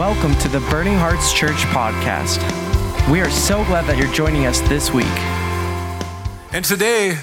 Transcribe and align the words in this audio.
Welcome 0.00 0.34
to 0.36 0.48
the 0.48 0.60
Burning 0.70 0.96
Hearts 0.96 1.30
Church 1.34 1.58
podcast. 1.74 2.40
We 3.12 3.20
are 3.20 3.28
so 3.28 3.62
glad 3.66 3.84
that 3.84 3.98
you're 3.98 4.10
joining 4.14 4.46
us 4.46 4.58
this 4.62 4.90
week. 4.90 5.04
And 6.54 6.64
today, 6.64 7.18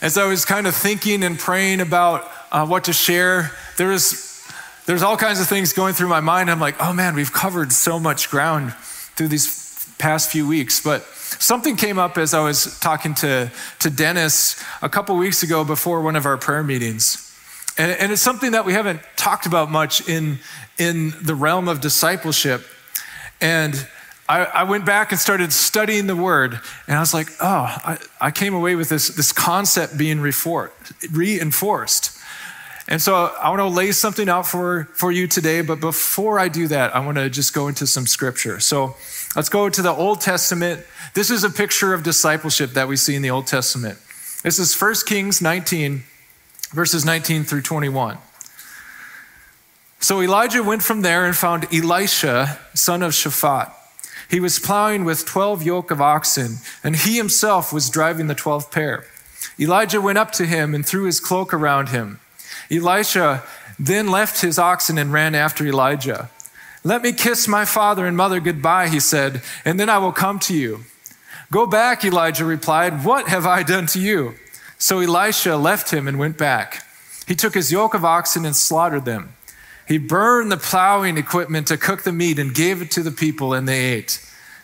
as 0.00 0.16
I 0.16 0.28
was 0.28 0.44
kind 0.44 0.68
of 0.68 0.76
thinking 0.76 1.24
and 1.24 1.36
praying 1.36 1.80
about 1.80 2.30
uh, 2.52 2.64
what 2.64 2.84
to 2.84 2.92
share, 2.92 3.50
there's 3.76 4.40
there's 4.86 5.02
all 5.02 5.16
kinds 5.16 5.40
of 5.40 5.48
things 5.48 5.72
going 5.72 5.94
through 5.94 6.06
my 6.06 6.20
mind. 6.20 6.48
I'm 6.48 6.60
like, 6.60 6.76
oh 6.78 6.92
man, 6.92 7.16
we've 7.16 7.32
covered 7.32 7.72
so 7.72 7.98
much 7.98 8.30
ground 8.30 8.72
through 9.16 9.26
these 9.26 9.92
past 9.98 10.30
few 10.30 10.46
weeks. 10.46 10.80
But 10.80 11.02
something 11.02 11.74
came 11.74 11.98
up 11.98 12.16
as 12.18 12.34
I 12.34 12.44
was 12.44 12.78
talking 12.78 13.14
to, 13.14 13.50
to 13.80 13.90
Dennis 13.90 14.62
a 14.80 14.88
couple 14.88 15.16
weeks 15.16 15.42
ago 15.42 15.64
before 15.64 16.00
one 16.00 16.14
of 16.14 16.24
our 16.24 16.38
prayer 16.38 16.62
meetings. 16.62 17.31
And, 17.78 17.92
and 17.92 18.12
it's 18.12 18.22
something 18.22 18.52
that 18.52 18.64
we 18.64 18.74
haven't 18.74 19.00
talked 19.16 19.46
about 19.46 19.70
much 19.70 20.08
in, 20.08 20.38
in 20.78 21.14
the 21.22 21.34
realm 21.34 21.68
of 21.68 21.80
discipleship. 21.80 22.62
And 23.40 23.86
I, 24.28 24.44
I, 24.44 24.62
went 24.64 24.84
back 24.84 25.10
and 25.10 25.20
started 25.20 25.52
studying 25.52 26.06
the 26.06 26.14
word, 26.14 26.60
and 26.86 26.96
I 26.96 27.00
was 27.00 27.12
like, 27.12 27.28
oh, 27.40 27.64
I, 27.84 27.98
I 28.20 28.30
came 28.30 28.54
away 28.54 28.76
with 28.76 28.88
this, 28.88 29.08
this 29.08 29.32
concept 29.32 29.98
being 29.98 30.20
reinforced. 30.20 32.18
And 32.88 33.00
so 33.00 33.14
I 33.14 33.48
want 33.48 33.60
to 33.60 33.68
lay 33.68 33.92
something 33.92 34.28
out 34.28 34.46
for, 34.46 34.88
for 34.94 35.10
you 35.12 35.26
today, 35.26 35.62
but 35.62 35.80
before 35.80 36.38
I 36.38 36.48
do 36.48 36.68
that, 36.68 36.94
I 36.94 37.04
want 37.04 37.16
to 37.16 37.30
just 37.30 37.54
go 37.54 37.68
into 37.68 37.86
some 37.86 38.06
scripture. 38.06 38.60
So 38.60 38.96
let's 39.34 39.48
go 39.48 39.68
to 39.68 39.82
the 39.82 39.92
Old 39.92 40.20
Testament. 40.20 40.84
This 41.14 41.30
is 41.30 41.44
a 41.44 41.50
picture 41.50 41.94
of 41.94 42.02
discipleship 42.02 42.72
that 42.72 42.88
we 42.88 42.96
see 42.96 43.14
in 43.14 43.22
the 43.22 43.30
Old 43.30 43.46
Testament. 43.46 43.98
This 44.42 44.58
is 44.58 44.78
1 44.80 44.94
Kings 45.06 45.40
19, 45.40 46.02
verses 46.72 47.04
19 47.04 47.44
through 47.44 47.62
21. 47.62 48.18
So 50.00 50.20
Elijah 50.20 50.62
went 50.62 50.82
from 50.82 51.02
there 51.02 51.24
and 51.24 51.36
found 51.36 51.72
Elisha, 51.72 52.58
son 52.74 53.02
of 53.02 53.12
Shaphat. 53.12 53.72
He 54.28 54.40
was 54.40 54.58
plowing 54.58 55.04
with 55.04 55.26
12 55.26 55.62
yoke 55.62 55.90
of 55.90 56.00
oxen, 56.00 56.56
and 56.82 56.96
he 56.96 57.16
himself 57.16 57.72
was 57.72 57.90
driving 57.90 58.26
the 58.26 58.34
12th 58.34 58.72
pair. 58.72 59.04
Elijah 59.60 60.00
went 60.00 60.18
up 60.18 60.32
to 60.32 60.46
him 60.46 60.74
and 60.74 60.84
threw 60.84 61.04
his 61.04 61.20
cloak 61.20 61.52
around 61.54 61.90
him. 61.90 62.18
Elisha 62.70 63.44
then 63.78 64.10
left 64.10 64.40
his 64.40 64.58
oxen 64.58 64.98
and 64.98 65.12
ran 65.12 65.34
after 65.34 65.66
Elijah. 65.66 66.30
Let 66.84 67.02
me 67.02 67.12
kiss 67.12 67.46
my 67.46 67.64
father 67.64 68.06
and 68.06 68.16
mother 68.16 68.40
goodbye, 68.40 68.88
he 68.88 68.98
said, 68.98 69.42
and 69.64 69.78
then 69.78 69.88
I 69.88 69.98
will 69.98 70.12
come 70.12 70.38
to 70.40 70.54
you. 70.54 70.84
Go 71.52 71.66
back, 71.66 72.04
Elijah 72.04 72.44
replied. 72.44 73.04
What 73.04 73.28
have 73.28 73.46
I 73.46 73.62
done 73.62 73.86
to 73.88 74.00
you? 74.00 74.34
So 74.82 74.98
Elisha 74.98 75.56
left 75.56 75.92
him 75.92 76.08
and 76.08 76.18
went 76.18 76.36
back. 76.36 76.84
He 77.28 77.36
took 77.36 77.54
his 77.54 77.70
yoke 77.70 77.94
of 77.94 78.04
oxen 78.04 78.44
and 78.44 78.56
slaughtered 78.56 79.04
them. 79.04 79.36
He 79.86 79.96
burned 79.96 80.50
the 80.50 80.56
plowing 80.56 81.16
equipment 81.16 81.68
to 81.68 81.76
cook 81.76 82.02
the 82.02 82.10
meat 82.10 82.36
and 82.36 82.52
gave 82.52 82.82
it 82.82 82.90
to 82.90 83.04
the 83.04 83.12
people, 83.12 83.54
and 83.54 83.68
they 83.68 83.78
ate. 83.78 84.18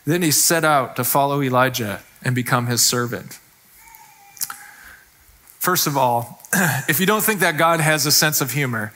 Then 0.05 0.23
he 0.23 0.33
set 0.33 0.65
out 0.65 0.97
to 0.97 1.05
follow 1.05 1.41
Elijah 1.41 2.03
and 2.21 2.35
become 2.35 2.67
his 2.67 2.85
servant. 2.85 3.39
First 5.61 5.87
of 5.87 5.97
all, 5.97 6.43
if 6.89 6.99
you 6.99 7.07
don't 7.07 7.23
think 7.23 7.39
that 7.39 7.57
God 7.57 7.79
has 7.79 8.05
a 8.05 8.11
sense 8.11 8.41
of 8.41 8.51
humor, 8.51 8.93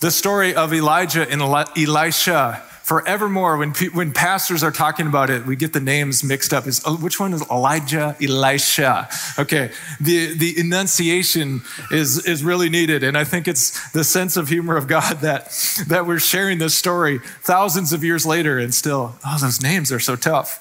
the 0.00 0.10
story 0.10 0.54
of 0.54 0.74
Elijah 0.74 1.26
and 1.30 1.40
Elisha 1.40 2.62
forevermore, 2.90 3.56
when, 3.56 3.70
when 3.92 4.10
pastors 4.10 4.64
are 4.64 4.72
talking 4.72 5.06
about 5.06 5.30
it, 5.30 5.46
we 5.46 5.54
get 5.54 5.72
the 5.72 5.78
names 5.78 6.24
mixed 6.24 6.52
up. 6.52 6.66
Is 6.66 6.82
oh, 6.84 6.96
which 6.96 7.20
one 7.20 7.32
is 7.32 7.48
Elijah, 7.48 8.16
Elisha? 8.20 9.08
Okay, 9.38 9.70
the, 10.00 10.34
the 10.34 10.58
enunciation 10.58 11.62
is, 11.92 12.26
is 12.26 12.42
really 12.42 12.68
needed. 12.68 13.04
And 13.04 13.16
I 13.16 13.22
think 13.22 13.46
it's 13.46 13.92
the 13.92 14.02
sense 14.02 14.36
of 14.36 14.48
humor 14.48 14.76
of 14.76 14.88
God 14.88 15.18
that, 15.18 15.56
that 15.86 16.04
we're 16.04 16.18
sharing 16.18 16.58
this 16.58 16.74
story 16.74 17.20
thousands 17.42 17.92
of 17.92 18.02
years 18.02 18.26
later 18.26 18.58
and 18.58 18.74
still, 18.74 19.14
oh, 19.24 19.38
those 19.40 19.62
names 19.62 19.92
are 19.92 20.00
so 20.00 20.16
tough. 20.16 20.58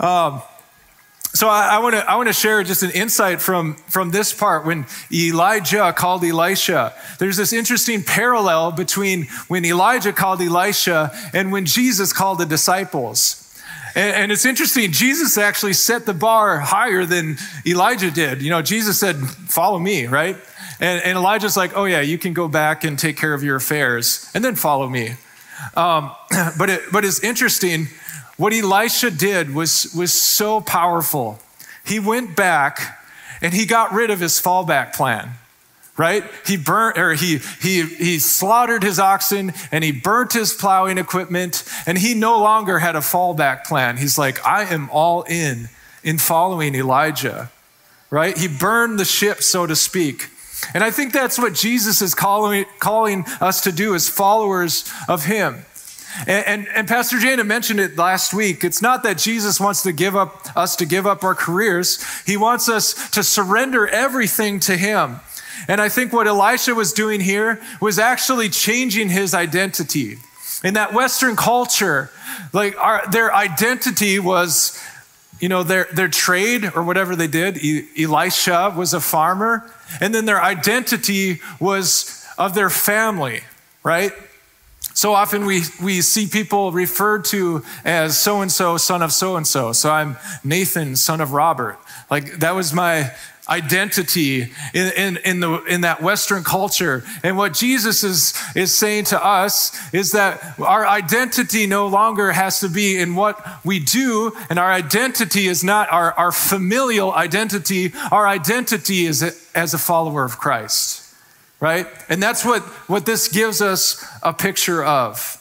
Um, 0.00 0.42
so 1.34 1.48
I, 1.48 1.80
want 1.80 1.96
to 1.96 2.08
I 2.08 2.14
want 2.14 2.28
to 2.28 2.32
share 2.32 2.62
just 2.62 2.84
an 2.84 2.92
insight 2.92 3.42
from 3.42 3.74
from 3.88 4.12
this 4.12 4.32
part 4.32 4.64
when 4.64 4.86
Elijah 5.12 5.92
called 5.92 6.22
Elisha. 6.22 6.94
There's 7.18 7.36
this 7.36 7.52
interesting 7.52 8.04
parallel 8.04 8.70
between 8.70 9.24
when 9.48 9.64
Elijah 9.64 10.12
called 10.12 10.40
Elisha 10.40 11.10
and 11.32 11.50
when 11.50 11.66
Jesus 11.66 12.12
called 12.12 12.38
the 12.38 12.46
disciples. 12.46 13.40
And, 13.96 14.32
it's 14.32 14.44
interesting. 14.44 14.90
Jesus 14.90 15.38
actually 15.38 15.72
set 15.72 16.04
the 16.04 16.14
bar 16.14 16.58
higher 16.58 17.04
than 17.04 17.36
Elijah 17.64 18.10
did. 18.10 18.42
You 18.42 18.50
know, 18.50 18.60
Jesus 18.62 18.98
said, 18.98 19.16
"Follow 19.16 19.78
me," 19.78 20.06
right? 20.06 20.36
And, 20.80 21.02
and 21.02 21.16
Elijah's 21.16 21.56
like, 21.56 21.76
"Oh 21.76 21.84
yeah, 21.84 22.00
you 22.00 22.18
can 22.18 22.32
go 22.32 22.48
back 22.48 22.82
and 22.84 22.98
take 22.98 23.16
care 23.16 23.34
of 23.34 23.42
your 23.42 23.56
affairs, 23.56 24.30
and 24.34 24.44
then 24.44 24.54
follow 24.56 24.88
me." 24.88 25.14
Um, 25.74 26.10
but 26.58 26.70
it, 26.70 26.82
but 26.92 27.04
it's 27.04 27.20
interesting 27.20 27.88
what 28.36 28.52
Elisha 28.52 29.10
did 29.10 29.54
was, 29.54 29.92
was 29.96 30.12
so 30.12 30.60
powerful. 30.60 31.38
He 31.84 32.00
went 32.00 32.34
back 32.36 32.98
and 33.40 33.52
he 33.52 33.66
got 33.66 33.92
rid 33.92 34.10
of 34.10 34.20
his 34.20 34.40
fallback 34.40 34.94
plan, 34.94 35.30
right? 35.96 36.24
He 36.46 36.56
burnt 36.56 36.98
or 36.98 37.12
he 37.14 37.38
he 37.60 37.82
he 37.82 38.18
slaughtered 38.18 38.82
his 38.82 38.98
oxen 38.98 39.52
and 39.70 39.84
he 39.84 39.92
burnt 39.92 40.32
his 40.32 40.52
plowing 40.54 40.98
equipment 40.98 41.62
and 41.86 41.98
he 41.98 42.14
no 42.14 42.38
longer 42.38 42.78
had 42.78 42.96
a 42.96 43.00
fallback 43.00 43.64
plan. 43.64 43.98
He's 43.98 44.18
like, 44.18 44.44
I 44.46 44.64
am 44.64 44.88
all 44.90 45.22
in 45.22 45.68
in 46.02 46.18
following 46.18 46.74
Elijah, 46.74 47.50
right? 48.10 48.36
He 48.36 48.48
burned 48.48 48.98
the 48.98 49.04
ship, 49.04 49.42
so 49.42 49.66
to 49.66 49.76
speak. 49.76 50.30
And 50.72 50.82
I 50.82 50.90
think 50.90 51.12
that's 51.12 51.38
what 51.38 51.52
Jesus 51.52 52.00
is 52.00 52.14
calling, 52.14 52.64
calling 52.78 53.24
us 53.40 53.60
to 53.62 53.72
do 53.72 53.94
as 53.94 54.08
followers 54.08 54.90
of 55.08 55.26
him. 55.26 55.66
And, 56.20 56.46
and, 56.46 56.68
and, 56.68 56.88
Pastor 56.88 57.18
Jana 57.18 57.44
mentioned 57.44 57.80
it 57.80 57.96
last 57.96 58.32
week. 58.32 58.62
It's 58.62 58.80
not 58.80 59.02
that 59.02 59.18
Jesus 59.18 59.58
wants 59.58 59.82
to 59.82 59.92
give 59.92 60.14
up 60.14 60.56
us 60.56 60.76
to 60.76 60.86
give 60.86 61.06
up 61.06 61.24
our 61.24 61.34
careers. 61.34 62.02
He 62.22 62.36
wants 62.36 62.68
us 62.68 63.10
to 63.10 63.22
surrender 63.22 63.88
everything 63.88 64.60
to 64.60 64.76
him. 64.76 65.20
And 65.68 65.80
I 65.80 65.88
think 65.88 66.12
what 66.12 66.26
Elisha 66.26 66.74
was 66.74 66.92
doing 66.92 67.20
here 67.20 67.60
was 67.80 67.98
actually 67.98 68.48
changing 68.48 69.08
his 69.08 69.34
identity. 69.34 70.18
In 70.62 70.74
that 70.74 70.94
Western 70.94 71.36
culture, 71.36 72.10
like 72.52 72.76
our, 72.78 73.02
their 73.10 73.34
identity 73.34 74.18
was, 74.18 74.80
you 75.40 75.48
know, 75.48 75.62
their, 75.62 75.88
their 75.92 76.08
trade 76.08 76.70
or 76.74 76.82
whatever 76.82 77.16
they 77.16 77.26
did. 77.26 77.58
Elisha 77.98 78.72
was 78.76 78.94
a 78.94 79.00
farmer. 79.00 79.70
And 80.00 80.14
then 80.14 80.24
their 80.26 80.42
identity 80.42 81.40
was 81.60 82.24
of 82.38 82.54
their 82.54 82.70
family, 82.70 83.42
right? 83.82 84.12
So 84.94 85.12
often 85.12 85.44
we, 85.44 85.62
we 85.82 86.00
see 86.02 86.28
people 86.28 86.70
referred 86.70 87.24
to 87.26 87.64
as 87.84 88.16
so 88.16 88.40
and 88.40 88.50
so, 88.50 88.76
son 88.76 89.02
of 89.02 89.12
so 89.12 89.36
and 89.36 89.46
so. 89.46 89.72
So 89.72 89.90
I'm 89.90 90.16
Nathan, 90.44 90.94
son 90.94 91.20
of 91.20 91.32
Robert. 91.32 91.78
Like 92.10 92.38
that 92.38 92.54
was 92.54 92.72
my 92.72 93.12
identity 93.48 94.52
in, 94.72 94.92
in, 94.96 95.16
in, 95.18 95.40
the, 95.40 95.62
in 95.64 95.80
that 95.82 96.00
Western 96.00 96.44
culture. 96.44 97.04
And 97.22 97.36
what 97.36 97.54
Jesus 97.54 98.04
is, 98.04 98.34
is 98.54 98.72
saying 98.72 99.04
to 99.06 99.22
us 99.22 99.76
is 99.92 100.12
that 100.12 100.58
our 100.60 100.86
identity 100.86 101.66
no 101.66 101.88
longer 101.88 102.32
has 102.32 102.60
to 102.60 102.68
be 102.68 102.96
in 102.96 103.16
what 103.16 103.44
we 103.64 103.80
do, 103.80 104.32
and 104.48 104.58
our 104.58 104.72
identity 104.72 105.46
is 105.48 105.62
not 105.62 105.92
our, 105.92 106.12
our 106.12 106.32
familial 106.32 107.12
identity. 107.12 107.92
Our 108.10 108.26
identity 108.26 109.06
is 109.06 109.22
as 109.54 109.74
a 109.74 109.78
follower 109.78 110.24
of 110.24 110.38
Christ 110.38 111.03
right? 111.64 111.86
And 112.10 112.22
that's 112.22 112.44
what, 112.44 112.60
what 112.90 113.06
this 113.06 113.26
gives 113.26 113.62
us 113.62 114.04
a 114.22 114.34
picture 114.34 114.84
of. 114.84 115.40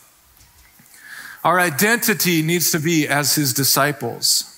Our 1.43 1.59
identity 1.59 2.41
needs 2.41 2.71
to 2.71 2.79
be 2.79 3.09
as 3.09 3.35
his 3.35 3.53
disciples. 3.53 4.49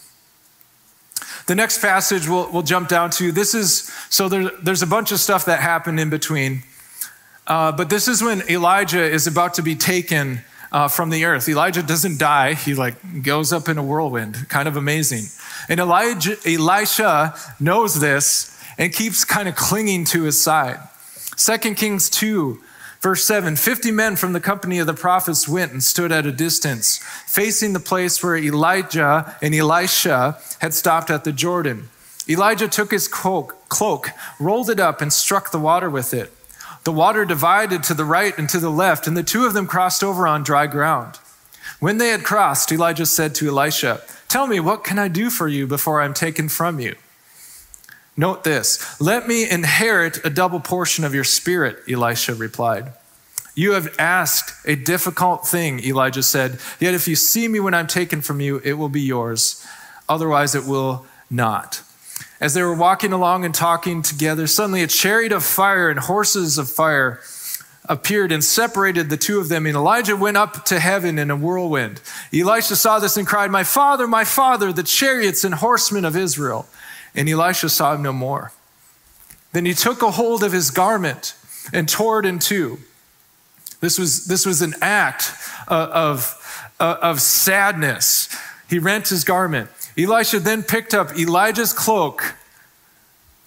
The 1.47 1.55
next 1.55 1.81
passage 1.81 2.29
we'll, 2.29 2.51
we'll 2.51 2.61
jump 2.61 2.87
down 2.87 3.09
to 3.17 3.31
this 3.31 3.55
is 3.55 3.91
so 4.11 4.29
there, 4.29 4.51
there's 4.61 4.83
a 4.83 4.87
bunch 4.87 5.11
of 5.11 5.19
stuff 5.19 5.45
that 5.45 5.59
happened 5.59 5.99
in 5.99 6.11
between. 6.11 6.61
Uh, 7.47 7.71
but 7.71 7.89
this 7.89 8.07
is 8.07 8.21
when 8.21 8.47
Elijah 8.47 9.03
is 9.03 9.25
about 9.25 9.55
to 9.55 9.63
be 9.63 9.73
taken 9.73 10.41
uh, 10.71 10.87
from 10.87 11.09
the 11.09 11.25
earth. 11.25 11.49
Elijah 11.49 11.81
doesn't 11.81 12.19
die, 12.19 12.53
he 12.53 12.75
like 12.75 13.23
goes 13.23 13.51
up 13.51 13.67
in 13.67 13.79
a 13.79 13.83
whirlwind. 13.83 14.49
Kind 14.49 14.67
of 14.67 14.77
amazing. 14.77 15.23
And 15.67 15.79
Elijah, 15.79 16.37
Elisha 16.45 17.33
knows 17.59 17.99
this 17.99 18.55
and 18.77 18.93
keeps 18.93 19.25
kind 19.25 19.49
of 19.49 19.55
clinging 19.55 20.05
to 20.05 20.25
his 20.25 20.39
side. 20.39 20.77
2 21.37 21.57
Kings 21.75 22.09
2, 22.09 22.61
verse 23.01 23.23
7 23.23 23.55
50 23.55 23.91
men 23.91 24.15
from 24.15 24.33
the 24.33 24.39
company 24.39 24.79
of 24.79 24.87
the 24.87 24.93
prophets 24.93 25.47
went 25.47 25.71
and 25.71 25.83
stood 25.83 26.11
at 26.11 26.25
a 26.25 26.31
distance, 26.31 26.99
facing 27.27 27.73
the 27.73 27.79
place 27.79 28.23
where 28.23 28.37
Elijah 28.37 29.35
and 29.41 29.53
Elisha 29.53 30.39
had 30.59 30.73
stopped 30.73 31.09
at 31.09 31.23
the 31.23 31.31
Jordan. 31.31 31.89
Elijah 32.27 32.67
took 32.67 32.91
his 32.91 33.07
cloak, 33.07 34.09
rolled 34.39 34.69
it 34.69 34.79
up, 34.79 35.01
and 35.01 35.13
struck 35.13 35.51
the 35.51 35.59
water 35.59 35.89
with 35.89 36.13
it. 36.13 36.31
The 36.83 36.91
water 36.91 37.25
divided 37.25 37.83
to 37.83 37.93
the 37.93 38.05
right 38.05 38.35
and 38.37 38.49
to 38.49 38.59
the 38.59 38.71
left, 38.71 39.07
and 39.07 39.15
the 39.15 39.23
two 39.23 39.45
of 39.45 39.53
them 39.53 39.67
crossed 39.67 40.03
over 40.03 40.27
on 40.27 40.43
dry 40.43 40.67
ground. 40.67 41.19
When 41.79 41.97
they 41.97 42.09
had 42.09 42.23
crossed, 42.23 42.71
Elijah 42.71 43.05
said 43.05 43.35
to 43.35 43.49
Elisha, 43.49 44.01
Tell 44.27 44.47
me, 44.47 44.59
what 44.59 44.83
can 44.83 44.97
I 44.97 45.07
do 45.07 45.29
for 45.29 45.47
you 45.47 45.67
before 45.67 46.01
I'm 46.01 46.13
taken 46.13 46.49
from 46.49 46.79
you? 46.79 46.95
Note 48.17 48.43
this 48.43 48.99
Let 49.01 49.27
me 49.27 49.49
inherit 49.49 50.25
a 50.25 50.29
double 50.29 50.59
portion 50.59 51.03
of 51.03 51.13
your 51.13 51.23
spirit, 51.23 51.77
Elisha 51.89 52.35
replied. 52.35 52.93
You 53.55 53.71
have 53.71 53.95
asked 53.97 54.53
a 54.65 54.75
difficult 54.75 55.47
thing, 55.47 55.79
Elijah 55.79 56.23
said. 56.23 56.59
Yet 56.79 56.93
if 56.93 57.07
you 57.07 57.15
see 57.15 57.47
me 57.47 57.59
when 57.61 57.73
I'm 57.73 57.87
taken 57.87 58.21
from 58.21 58.41
you, 58.41 58.61
it 58.65 58.73
will 58.73 58.89
be 58.89 59.01
yours. 59.01 59.65
Otherwise, 60.09 60.55
it 60.55 60.65
will 60.65 61.05
not. 61.29 61.81
As 62.41 62.53
they 62.53 62.61
were 62.61 62.75
walking 62.75 63.13
along 63.13 63.45
and 63.45 63.55
talking 63.55 64.01
together, 64.01 64.45
suddenly 64.45 64.83
a 64.83 64.87
chariot 64.87 65.31
of 65.31 65.43
fire 65.43 65.89
and 65.89 65.99
horses 65.99 66.57
of 66.57 66.69
fire 66.69 67.21
appeared 67.87 68.31
and 68.31 68.43
separated 68.43 69.09
the 69.09 69.17
two 69.17 69.39
of 69.39 69.49
them. 69.49 69.65
And 69.65 69.75
Elijah 69.75 70.15
went 70.15 70.37
up 70.37 70.65
to 70.65 70.79
heaven 70.79 71.19
in 71.19 71.29
a 71.29 71.35
whirlwind. 71.35 72.01
Elisha 72.33 72.75
saw 72.75 72.99
this 72.99 73.17
and 73.17 73.27
cried, 73.27 73.51
My 73.51 73.63
father, 73.63 74.07
my 74.07 74.23
father, 74.23 74.73
the 74.73 74.83
chariots 74.83 75.43
and 75.43 75.55
horsemen 75.55 76.05
of 76.05 76.15
Israel. 76.15 76.67
And 77.13 77.29
Elisha 77.29 77.69
saw 77.69 77.95
him 77.95 78.01
no 78.01 78.13
more. 78.13 78.51
Then 79.53 79.65
he 79.65 79.73
took 79.73 80.01
a 80.01 80.11
hold 80.11 80.43
of 80.43 80.51
his 80.51 80.71
garment 80.71 81.35
and 81.71 81.87
tore 81.87 82.19
it 82.19 82.25
in 82.25 82.39
two. 82.39 82.79
This 83.79 83.97
was, 83.97 84.25
this 84.25 84.45
was 84.45 84.61
an 84.61 84.73
act 84.81 85.31
uh, 85.67 85.87
of, 85.91 86.71
of, 86.79 86.97
of 86.97 87.21
sadness. 87.21 88.35
He 88.69 88.79
rent 88.79 89.09
his 89.09 89.23
garment. 89.23 89.69
Elisha 89.97 90.39
then 90.39 90.63
picked 90.63 90.93
up 90.93 91.17
Elijah's 91.17 91.71
cloak 91.71 92.35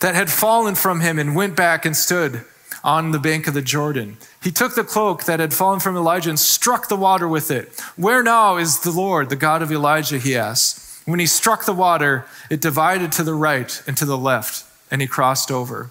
that 0.01 0.15
had 0.15 0.31
fallen 0.31 0.75
from 0.75 1.01
him 1.01 1.19
and 1.19 1.35
went 1.35 1.57
back 1.57 1.85
and 1.85 1.97
stood 1.97 2.45
on 2.89 3.11
the 3.11 3.19
bank 3.19 3.47
of 3.47 3.53
the 3.53 3.61
Jordan. 3.61 4.17
He 4.43 4.51
took 4.51 4.75
the 4.75 4.83
cloak 4.83 5.25
that 5.25 5.41
had 5.41 5.53
fallen 5.53 5.79
from 5.79 5.95
Elijah 5.95 6.31
and 6.31 6.39
struck 6.39 6.89
the 6.89 6.97
water 6.97 7.29
with 7.29 7.51
it. 7.51 7.79
Where 7.97 8.23
now 8.23 8.57
is 8.57 8.81
the 8.81 8.91
Lord, 8.91 9.29
the 9.29 9.37
God 9.37 9.61
of 9.61 9.71
Elijah? 9.71 10.17
He 10.17 10.35
asked. 10.35 11.03
When 11.05 11.21
he 11.21 11.27
struck 11.27 11.67
the 11.67 11.75
water, 11.75 12.25
it 12.49 12.63
divided 12.63 13.13
to 13.13 13.23
the 13.23 13.35
right 13.35 13.83
and 13.87 13.95
to 13.99 14.07
the 14.07 14.17
left, 14.17 14.65
and 14.91 15.03
he 15.03 15.07
crossed 15.07 15.51
over. 15.51 15.91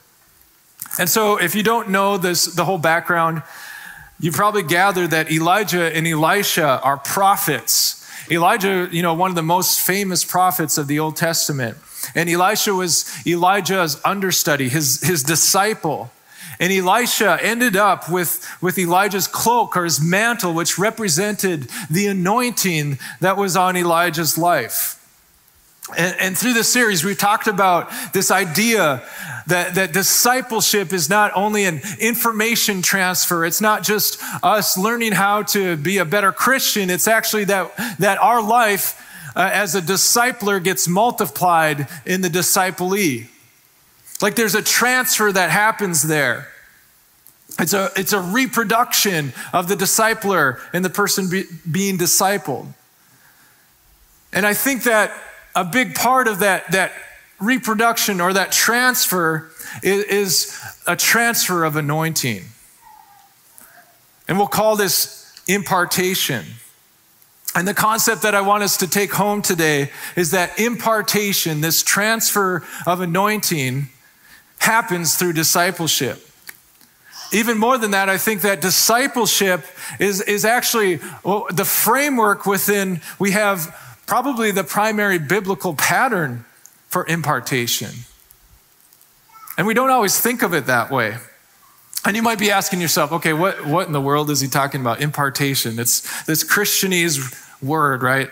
And 0.98 1.08
so, 1.08 1.38
if 1.38 1.54
you 1.54 1.62
don't 1.62 1.90
know 1.90 2.18
this, 2.18 2.46
the 2.46 2.66
whole 2.66 2.80
background, 2.80 3.44
you 4.20 4.32
probably 4.32 4.64
gathered 4.64 5.12
that 5.12 5.32
Elijah 5.32 5.96
and 5.96 6.08
Elisha 6.08 6.82
are 6.82 6.98
prophets. 6.98 8.10
Elijah, 8.32 8.90
you 8.92 9.04
know, 9.04 9.14
one 9.14 9.30
of 9.30 9.36
the 9.36 9.44
most 9.44 9.82
famous 9.82 10.26
prophets 10.26 10.80
of 10.80 10.88
the 10.88 10.98
Old 10.98 11.16
Testament. 11.16 11.78
And 12.16 12.28
Elisha 12.28 12.74
was 12.74 13.06
Elijah's 13.28 14.02
understudy, 14.04 14.70
his, 14.70 15.02
his 15.02 15.22
disciple. 15.22 16.10
And 16.59 16.74
Elisha 16.74 17.38
ended 17.42 17.75
up 17.75 18.09
with, 18.09 18.48
with 18.62 18.80
Elijah's 18.80 19.27
cloak 19.27 19.77
or 19.77 19.83
his 19.83 20.01
mantle, 20.01 20.54
which 20.54 20.80
represented 20.80 21.69
the 21.89 22.07
anointing 22.07 22.98
that 23.19 23.38
was 23.38 23.56
on 23.56 23.77
Elijah's 23.77 24.38
life. 24.38 24.95
And, 25.95 26.15
and, 26.19 26.38
through 26.38 26.54
this 26.54 26.68
series, 26.68 27.06
we've 27.06 27.18
talked 27.18 27.48
about 27.48 27.89
this 28.12 28.30
idea 28.30 29.01
that, 29.48 29.75
that 29.75 29.94
discipleship 29.94 30.92
is 30.92 31.09
not 31.09 31.31
only 31.33 31.63
an 31.63 31.80
information 32.00 32.81
transfer, 32.81 33.45
it's 33.45 33.62
not 33.62 33.83
just 33.83 34.21
us 34.44 34.77
learning 34.77 35.13
how 35.13 35.44
to 35.44 35.77
be 35.77 36.00
a 36.00 36.03
better 36.03 36.33
Christian, 36.33 36.89
it's 36.89 37.07
actually 37.07 37.45
that, 37.45 37.71
that 38.00 38.18
our 38.18 38.42
life 38.42 39.01
uh, 39.33 39.50
as 39.53 39.75
a 39.75 39.81
discipler 39.81 40.62
gets 40.62 40.89
multiplied 40.89 41.88
in 42.06 42.19
the 42.19 42.30
disciplee. 42.30 43.27
Like 44.22 44.36
there's 44.36 44.56
a 44.56 44.62
transfer 44.62 45.31
that 45.31 45.50
happens 45.50 46.04
there. 46.04 46.48
It's 47.60 47.74
a, 47.74 47.92
it's 47.96 48.14
a 48.14 48.22
reproduction 48.22 49.34
of 49.54 49.68
the 49.68 49.75
discipler 49.75 50.60
and 50.74 50.84
the 50.84 50.90
person 50.90 51.30
be, 51.30 51.46
being 51.69 51.98
discipled. 51.98 52.68
And 54.34 54.46
I 54.46 54.54
think 54.54 54.84
that 54.84 55.12
a 55.56 55.64
big 55.64 55.96
part 55.96 56.28
of 56.28 56.40
that, 56.40 56.72
that 56.72 56.92
reproduction 57.40 58.22
or 58.22 58.34
that 58.34 58.52
transfer 58.52 59.50
is, 59.81 60.04
is 60.06 60.62
a 60.86 60.96
transfer 60.96 61.63
of 61.63 61.75
anointing. 61.75 62.44
And 64.28 64.38
we'll 64.38 64.48
call 64.48 64.75
this 64.75 65.34
impartation. 65.48 66.46
And 67.56 67.68
the 67.68 67.74
concept 67.74 68.22
that 68.22 68.36
I 68.36 68.42
want 68.42 68.63
us 68.63 68.78
to 68.78 68.88
take 68.88 69.13
home 69.13 69.42
today 69.42 69.90
is 70.16 70.31
that 70.31 70.60
impartation, 70.60 71.62
this 71.62 71.81
transfer 71.81 72.63
of 72.86 73.02
anointing, 73.02 73.90
happens 74.59 75.15
through 75.15 75.33
discipleship. 75.33 76.24
Even 77.33 77.57
more 77.57 77.77
than 77.77 77.92
that, 77.92 78.09
I 78.09 78.18
think 78.18 78.42
that 78.42 78.62
discipleship 78.62 79.65
is, 80.00 80.21
is 80.21 80.45
actually 80.45 80.95
the 80.95 81.65
framework 81.65 82.45
within 82.45 83.01
we 83.19 83.31
have 83.31 83.75
probably 84.06 84.51
the 84.51 84.63
primary 84.63 85.19
biblical 85.19 85.74
pattern 85.74 86.45
for 86.88 87.06
impartation. 87.07 87.92
And 89.57 89.68
we 89.68 89.74
don't 89.74 89.89
always 89.89 90.19
think 90.19 90.42
of 90.44 90.54
it 90.54 90.68
that 90.68 90.89
way. 90.89 91.18
And 92.06 92.15
you 92.15 92.21
might 92.21 92.39
be 92.39 92.51
asking 92.51 92.80
yourself, 92.80 93.12
okay, 93.12 93.33
what, 93.33 93.65
what 93.65 93.88
in 93.88 93.94
the 93.94 94.00
world 94.00 94.30
is 94.30 94.39
he 94.39 94.48
talking 94.48 94.80
about? 94.80 95.01
Impartation. 95.01 95.77
It's 95.77 96.24
this 96.24 96.44
Christianese 96.44 97.36
word, 97.62 98.01
right? 98.03 98.30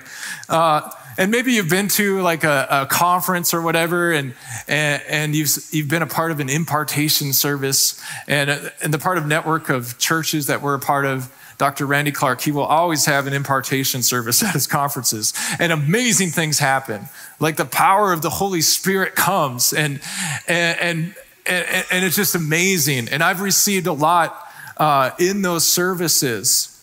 Uh, 0.47 0.89
and 1.17 1.31
maybe 1.31 1.53
you've 1.53 1.69
been 1.69 1.87
to 1.89 2.21
like 2.21 2.43
a, 2.43 2.67
a 2.69 2.85
conference 2.85 3.53
or 3.53 3.61
whatever, 3.61 4.11
and, 4.11 4.33
and, 4.67 5.01
and, 5.07 5.35
you've, 5.35 5.49
you've 5.71 5.89
been 5.89 6.01
a 6.01 6.07
part 6.07 6.31
of 6.31 6.39
an 6.39 6.49
impartation 6.49 7.33
service, 7.33 8.01
and, 8.27 8.49
and 8.83 8.93
the 8.93 8.99
part 8.99 9.17
of 9.17 9.25
network 9.25 9.69
of 9.69 9.97
churches 9.97 10.47
that 10.47 10.61
we're 10.61 10.75
a 10.75 10.79
part 10.79 11.05
of 11.05 11.31
Dr. 11.57 11.85
Randy 11.85 12.11
Clark, 12.11 12.41
he 12.41 12.51
will 12.51 12.63
always 12.63 13.05
have 13.05 13.27
an 13.27 13.33
impartation 13.33 14.03
service 14.03 14.43
at 14.43 14.53
his 14.53 14.67
conferences, 14.67 15.33
and 15.59 15.71
amazing 15.71 16.29
things 16.29 16.59
happen. 16.59 17.07
Like 17.39 17.55
the 17.55 17.65
power 17.65 18.11
of 18.11 18.21
the 18.21 18.29
Holy 18.29 18.61
Spirit 18.61 19.15
comes, 19.15 19.73
and 19.73 20.01
and 20.47 20.79
and, 20.79 21.15
and, 21.45 21.85
and 21.91 22.05
it's 22.05 22.15
just 22.15 22.35
amazing. 22.35 23.09
And 23.09 23.23
I've 23.23 23.41
received 23.41 23.87
a 23.87 23.93
lot 23.93 24.45
uh, 24.77 25.11
in 25.19 25.41
those 25.41 25.67
services. 25.67 26.74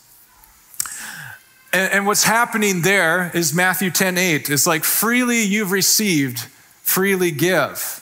And, 1.73 1.93
and 1.93 2.07
what's 2.07 2.25
happening 2.25 2.83
there 2.83 3.31
is 3.35 3.55
Matthew 3.55 3.91
10 3.91 4.19
8. 4.19 4.51
It's 4.51 4.67
like 4.67 4.85
freely 4.85 5.43
you've 5.43 5.73
received, 5.73 6.41
freely 6.41 7.31
give. 7.31 7.99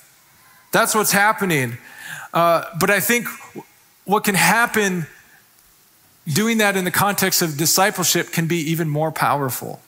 That's 0.72 0.94
what's 0.94 1.12
happening. 1.12 1.78
Uh, 2.32 2.64
but 2.78 2.90
I 2.90 3.00
think 3.00 3.26
what 4.04 4.24
can 4.24 4.34
happen 4.34 5.06
doing 6.26 6.58
that 6.58 6.76
in 6.76 6.84
the 6.84 6.90
context 6.90 7.42
of 7.42 7.56
discipleship 7.56 8.30
can 8.30 8.46
be 8.46 8.58
even 8.58 8.88
more 8.88 9.10
powerful. 9.10 9.80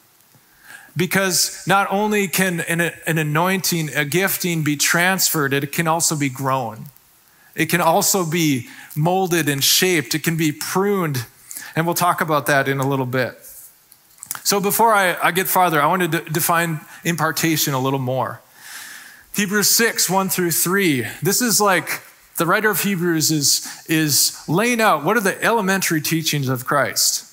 Because 0.97 1.67
not 1.67 1.91
only 1.91 2.29
can 2.29 2.61
an, 2.61 2.93
an, 3.07 3.17
anointing, 3.17 3.95
a 3.95 4.05
gifting 4.05 4.63
be 4.63 4.77
transferred, 4.77 5.55
it 5.55 5.73
can 5.73 5.89
also 5.89 6.17
be 6.17 6.29
grown. 6.29 6.87
It 7.55 7.67
can 7.67 7.81
also 7.81 8.29
be 8.29 8.69
molded 8.95 9.49
and 9.49 9.65
shaped. 9.65 10.15
It 10.15 10.23
can 10.23 10.37
be 10.37 10.53
pruned. 10.53 11.27
And 11.75 11.87
we'll 11.87 11.95
talk 11.95 12.21
about 12.21 12.45
that 12.47 12.69
in 12.69 12.79
a 12.79 12.87
little 12.87 13.07
bit. 13.07 13.39
So 14.45 14.61
before 14.61 14.93
I, 14.93 15.17
I 15.23 15.31
get 15.31 15.49
farther, 15.49 15.81
I 15.81 15.87
want 15.87 16.11
to 16.11 16.21
define 16.21 16.81
impartation 17.05 17.75
a 17.75 17.81
little 17.81 17.99
more. 17.99 18.41
Hebrews 19.35 19.71
6, 19.71 20.11
1 20.11 20.29
through 20.29 20.51
3. 20.51 21.07
This 21.23 21.41
is 21.41 21.61
like 21.61 22.03
the 22.37 22.47
writer 22.47 22.71
of 22.71 22.83
Hebrews 22.83 23.31
is, 23.31 23.85
is 23.89 24.45
laying 24.49 24.81
out 24.81 25.05
what 25.05 25.17
are 25.17 25.21
the 25.21 25.43
elementary 25.43 26.01
teachings 26.01 26.49
of 26.49 26.67
Christ. 26.67 27.29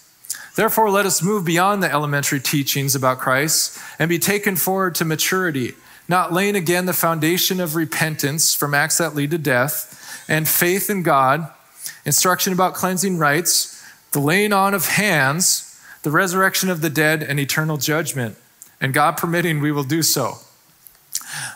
Therefore, 0.55 0.89
let 0.89 1.05
us 1.05 1.23
move 1.23 1.45
beyond 1.45 1.81
the 1.81 1.91
elementary 1.91 2.39
teachings 2.39 2.95
about 2.95 3.19
Christ 3.19 3.79
and 3.97 4.09
be 4.09 4.19
taken 4.19 4.55
forward 4.55 4.95
to 4.95 5.05
maturity, 5.05 5.73
not 6.07 6.33
laying 6.33 6.55
again 6.55 6.85
the 6.85 6.93
foundation 6.93 7.59
of 7.59 7.75
repentance 7.75 8.53
from 8.53 8.73
acts 8.73 8.97
that 8.97 9.15
lead 9.15 9.31
to 9.31 9.37
death, 9.37 10.25
and 10.27 10.47
faith 10.47 10.89
in 10.89 11.01
God, 11.01 11.49
instruction 12.05 12.51
about 12.53 12.73
cleansing 12.73 13.17
rites, 13.17 13.83
the 14.11 14.19
laying 14.19 14.53
on 14.53 14.73
of 14.73 14.87
hands, 14.87 15.68
the 16.03 16.11
resurrection 16.11 16.69
of 16.69 16.81
the 16.81 16.89
dead, 16.89 17.23
and 17.23 17.39
eternal 17.39 17.77
judgment. 17.77 18.37
And 18.81 18.93
God 18.93 19.17
permitting, 19.17 19.59
we 19.59 19.71
will 19.71 19.83
do 19.83 20.01
so. 20.01 20.37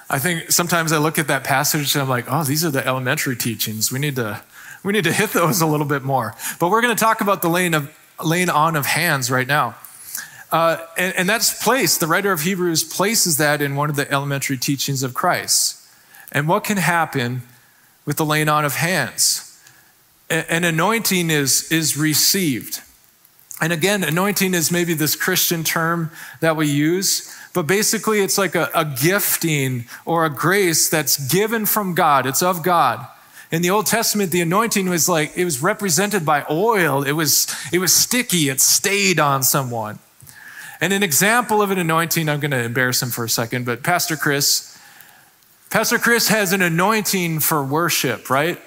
I 0.09 0.19
think 0.19 0.51
sometimes 0.51 0.91
I 0.91 0.97
look 0.97 1.17
at 1.17 1.27
that 1.27 1.43
passage 1.43 1.95
and 1.95 2.01
I'm 2.01 2.09
like, 2.09 2.25
oh, 2.27 2.43
these 2.43 2.63
are 2.63 2.69
the 2.69 2.85
elementary 2.85 3.35
teachings. 3.35 3.91
We 3.91 3.99
need 3.99 4.15
to, 4.17 4.41
we 4.83 4.93
need 4.93 5.05
to 5.05 5.13
hit 5.13 5.31
those 5.31 5.61
a 5.61 5.65
little 5.65 5.85
bit 5.85 6.03
more. 6.03 6.35
But 6.59 6.69
we're 6.69 6.81
going 6.81 6.95
to 6.95 6.99
talk 6.99 7.21
about 7.21 7.41
the 7.41 7.49
laying, 7.49 7.73
of, 7.73 7.95
laying 8.23 8.49
on 8.49 8.75
of 8.75 8.85
hands 8.85 9.31
right 9.31 9.47
now. 9.47 9.75
Uh, 10.51 10.77
and, 10.97 11.15
and 11.15 11.29
that's 11.29 11.63
placed, 11.63 11.99
the 11.99 12.05
writer 12.05 12.31
of 12.31 12.41
Hebrews 12.41 12.83
places 12.83 13.37
that 13.37 13.61
in 13.61 13.75
one 13.75 13.89
of 13.89 13.95
the 13.95 14.11
elementary 14.11 14.57
teachings 14.57 15.01
of 15.01 15.15
Christ. 15.15 15.79
And 16.31 16.47
what 16.47 16.63
can 16.63 16.77
happen 16.77 17.41
with 18.05 18.17
the 18.17 18.25
laying 18.25 18.49
on 18.49 18.65
of 18.65 18.75
hands? 18.75 19.49
An 20.29 20.63
anointing 20.63 21.29
is, 21.29 21.71
is 21.71 21.97
received. 21.97 22.81
And 23.63 23.71
again, 23.71 24.03
anointing 24.03 24.53
is 24.53 24.73
maybe 24.73 24.93
this 24.93 25.15
Christian 25.15 25.63
term 25.63 26.11
that 26.41 26.57
we 26.57 26.67
use, 26.67 27.33
but 27.53 27.65
basically, 27.65 28.19
it's 28.19 28.37
like 28.37 28.55
a, 28.55 28.69
a 28.75 28.83
gifting 28.83 29.85
or 30.03 30.25
a 30.25 30.29
grace 30.29 30.89
that's 30.89 31.31
given 31.31 31.65
from 31.65 31.95
God, 31.95 32.25
it's 32.25 32.43
of 32.43 32.61
God. 32.61 33.07
In 33.53 33.61
the 33.61 33.69
Old 33.69 33.85
Testament, 33.85 34.31
the 34.31 34.41
anointing 34.41 34.89
was 34.89 35.07
like, 35.07 35.37
it 35.37 35.45
was 35.45 35.63
represented 35.63 36.25
by 36.25 36.45
oil. 36.51 37.03
It 37.03 37.13
was, 37.13 37.47
it 37.71 37.79
was 37.79 37.93
sticky. 37.93 38.49
It 38.49 38.59
stayed 38.59 39.17
on 39.17 39.43
someone. 39.43 39.99
And 40.81 40.91
an 40.91 41.01
example 41.01 41.61
of 41.61 41.71
an 41.71 41.79
anointing, 41.79 42.27
I'm 42.27 42.41
going 42.41 42.51
to 42.51 42.61
embarrass 42.61 43.01
him 43.01 43.11
for 43.11 43.23
a 43.23 43.29
second, 43.29 43.65
but 43.65 43.81
Pastor 43.81 44.17
Chris, 44.17 44.77
Pastor 45.69 45.99
Chris 45.99 46.27
has 46.27 46.51
an 46.51 46.61
anointing 46.61 47.39
for 47.39 47.63
worship, 47.63 48.29
right? 48.29 48.59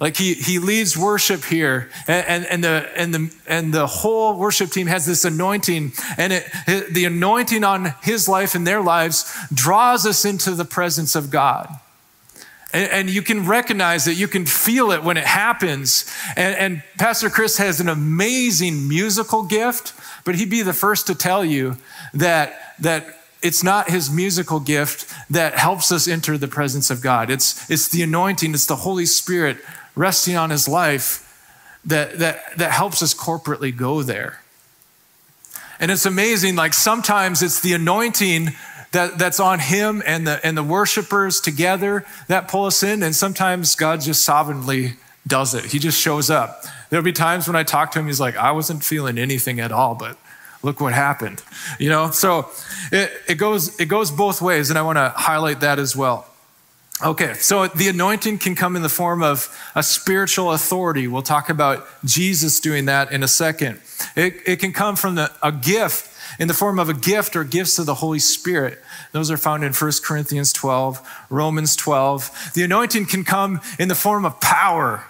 Like 0.00 0.16
he, 0.16 0.34
he 0.34 0.60
leads 0.60 0.96
worship 0.96 1.44
here, 1.44 1.90
and, 2.06 2.46
and, 2.46 2.62
the, 2.62 2.88
and, 2.96 3.12
the, 3.12 3.34
and 3.48 3.74
the 3.74 3.86
whole 3.88 4.38
worship 4.38 4.70
team 4.70 4.86
has 4.86 5.06
this 5.06 5.24
anointing, 5.24 5.92
and 6.16 6.32
it, 6.32 6.94
the 6.94 7.04
anointing 7.04 7.64
on 7.64 7.94
his 8.02 8.28
life 8.28 8.54
and 8.54 8.64
their 8.64 8.80
lives 8.80 9.36
draws 9.52 10.06
us 10.06 10.24
into 10.24 10.52
the 10.52 10.64
presence 10.64 11.16
of 11.16 11.30
God. 11.30 11.68
And, 12.72 12.90
and 12.90 13.10
you 13.10 13.22
can 13.22 13.46
recognize 13.46 14.06
it, 14.06 14.16
you 14.16 14.28
can 14.28 14.46
feel 14.46 14.92
it 14.92 15.02
when 15.02 15.16
it 15.16 15.24
happens. 15.24 16.04
And, 16.36 16.54
and 16.54 16.82
Pastor 16.98 17.28
Chris 17.28 17.58
has 17.58 17.80
an 17.80 17.88
amazing 17.88 18.88
musical 18.88 19.42
gift, 19.42 19.94
but 20.24 20.36
he'd 20.36 20.50
be 20.50 20.62
the 20.62 20.72
first 20.72 21.08
to 21.08 21.14
tell 21.16 21.44
you 21.44 21.76
that, 22.14 22.76
that 22.78 23.06
it's 23.42 23.62
not 23.62 23.88
his 23.88 24.10
musical 24.10 24.60
gift 24.60 25.12
that 25.30 25.54
helps 25.54 25.90
us 25.92 26.08
enter 26.08 26.36
the 26.36 26.48
presence 26.48 26.90
of 26.90 27.00
God. 27.02 27.30
It's, 27.30 27.68
it's 27.70 27.88
the 27.88 28.02
anointing, 28.02 28.52
it's 28.52 28.66
the 28.66 28.76
Holy 28.76 29.06
Spirit 29.06 29.58
resting 29.98 30.36
on 30.36 30.50
his 30.50 30.68
life 30.68 31.24
that, 31.84 32.18
that, 32.20 32.56
that 32.56 32.70
helps 32.70 33.02
us 33.02 33.12
corporately 33.12 33.76
go 33.76 34.02
there. 34.02 34.40
And 35.80 35.90
it's 35.90 36.06
amazing, 36.06 36.56
like 36.56 36.72
sometimes 36.72 37.42
it's 37.42 37.60
the 37.60 37.72
anointing 37.72 38.50
that, 38.92 39.18
that's 39.18 39.38
on 39.40 39.58
him 39.58 40.02
and 40.06 40.26
the, 40.26 40.44
and 40.44 40.56
the 40.56 40.62
worshipers 40.62 41.40
together 41.40 42.06
that 42.28 42.48
pull 42.48 42.64
us 42.64 42.82
in, 42.82 43.02
and 43.02 43.14
sometimes 43.14 43.74
God 43.74 44.00
just 44.00 44.24
sovereignly 44.24 44.94
does 45.26 45.54
it. 45.54 45.66
He 45.66 45.78
just 45.78 46.00
shows 46.00 46.30
up. 46.30 46.64
There'll 46.90 47.04
be 47.04 47.12
times 47.12 47.46
when 47.46 47.56
I 47.56 47.64
talk 47.64 47.90
to 47.92 47.98
him, 47.98 48.06
he's 48.06 48.20
like, 48.20 48.36
I 48.36 48.52
wasn't 48.52 48.82
feeling 48.82 49.18
anything 49.18 49.60
at 49.60 49.72
all, 49.72 49.94
but 49.94 50.16
look 50.62 50.80
what 50.80 50.94
happened. 50.94 51.42
You 51.78 51.90
know, 51.90 52.10
so 52.10 52.48
it, 52.90 53.12
it 53.28 53.34
goes 53.34 53.78
it 53.78 53.86
goes 53.86 54.10
both 54.10 54.40
ways, 54.40 54.70
and 54.70 54.78
I 54.78 54.82
want 54.82 54.96
to 54.96 55.10
highlight 55.10 55.60
that 55.60 55.78
as 55.78 55.94
well. 55.94 56.27
Okay, 57.04 57.34
so 57.34 57.68
the 57.68 57.88
anointing 57.88 58.38
can 58.38 58.56
come 58.56 58.74
in 58.74 58.82
the 58.82 58.88
form 58.88 59.22
of 59.22 59.56
a 59.76 59.84
spiritual 59.84 60.52
authority. 60.52 61.06
We'll 61.06 61.22
talk 61.22 61.48
about 61.48 61.86
Jesus 62.04 62.58
doing 62.58 62.86
that 62.86 63.12
in 63.12 63.22
a 63.22 63.28
second. 63.28 63.80
It, 64.16 64.34
it 64.44 64.56
can 64.56 64.72
come 64.72 64.96
from 64.96 65.14
the, 65.14 65.30
a 65.40 65.52
gift 65.52 66.12
in 66.40 66.48
the 66.48 66.54
form 66.54 66.80
of 66.80 66.88
a 66.88 66.94
gift 66.94 67.36
or 67.36 67.44
gifts 67.44 67.78
of 67.78 67.86
the 67.86 67.94
Holy 67.94 68.18
Spirit. 68.18 68.82
Those 69.12 69.30
are 69.30 69.36
found 69.36 69.62
in 69.62 69.72
1 69.72 69.92
Corinthians 70.02 70.52
12, 70.52 71.26
Romans 71.30 71.76
12. 71.76 72.50
The 72.54 72.64
anointing 72.64 73.06
can 73.06 73.24
come 73.24 73.60
in 73.78 73.86
the 73.86 73.94
form 73.94 74.24
of 74.24 74.40
power. 74.40 75.04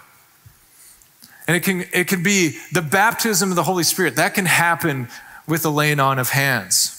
And 1.47 1.57
it 1.57 1.61
can, 1.61 1.85
it 1.91 2.07
can 2.07 2.21
be 2.21 2.57
the 2.71 2.83
baptism 2.83 3.49
of 3.49 3.55
the 3.55 3.63
Holy 3.63 3.83
Spirit. 3.83 4.15
That 4.15 4.35
can 4.35 4.45
happen 4.45 5.07
with 5.47 5.63
the 5.63 5.71
laying 5.71 5.99
on 5.99 6.19
of 6.19 6.29
hands. 6.29 6.98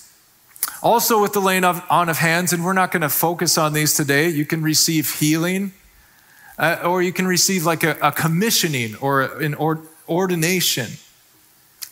Also, 0.82 1.20
with 1.20 1.32
the 1.32 1.40
laying 1.40 1.64
on 1.64 2.08
of 2.08 2.18
hands, 2.18 2.52
and 2.52 2.64
we're 2.64 2.72
not 2.72 2.90
going 2.90 3.02
to 3.02 3.08
focus 3.08 3.58
on 3.58 3.72
these 3.72 3.94
today, 3.94 4.28
you 4.28 4.46
can 4.46 4.62
receive 4.62 5.18
healing, 5.18 5.72
uh, 6.58 6.78
or 6.84 7.02
you 7.02 7.12
can 7.12 7.26
receive 7.26 7.66
like 7.66 7.84
a, 7.84 7.98
a 8.00 8.10
commissioning 8.10 8.96
or 8.96 9.22
an 9.22 9.54
or, 9.54 9.82
ordination. 10.08 10.86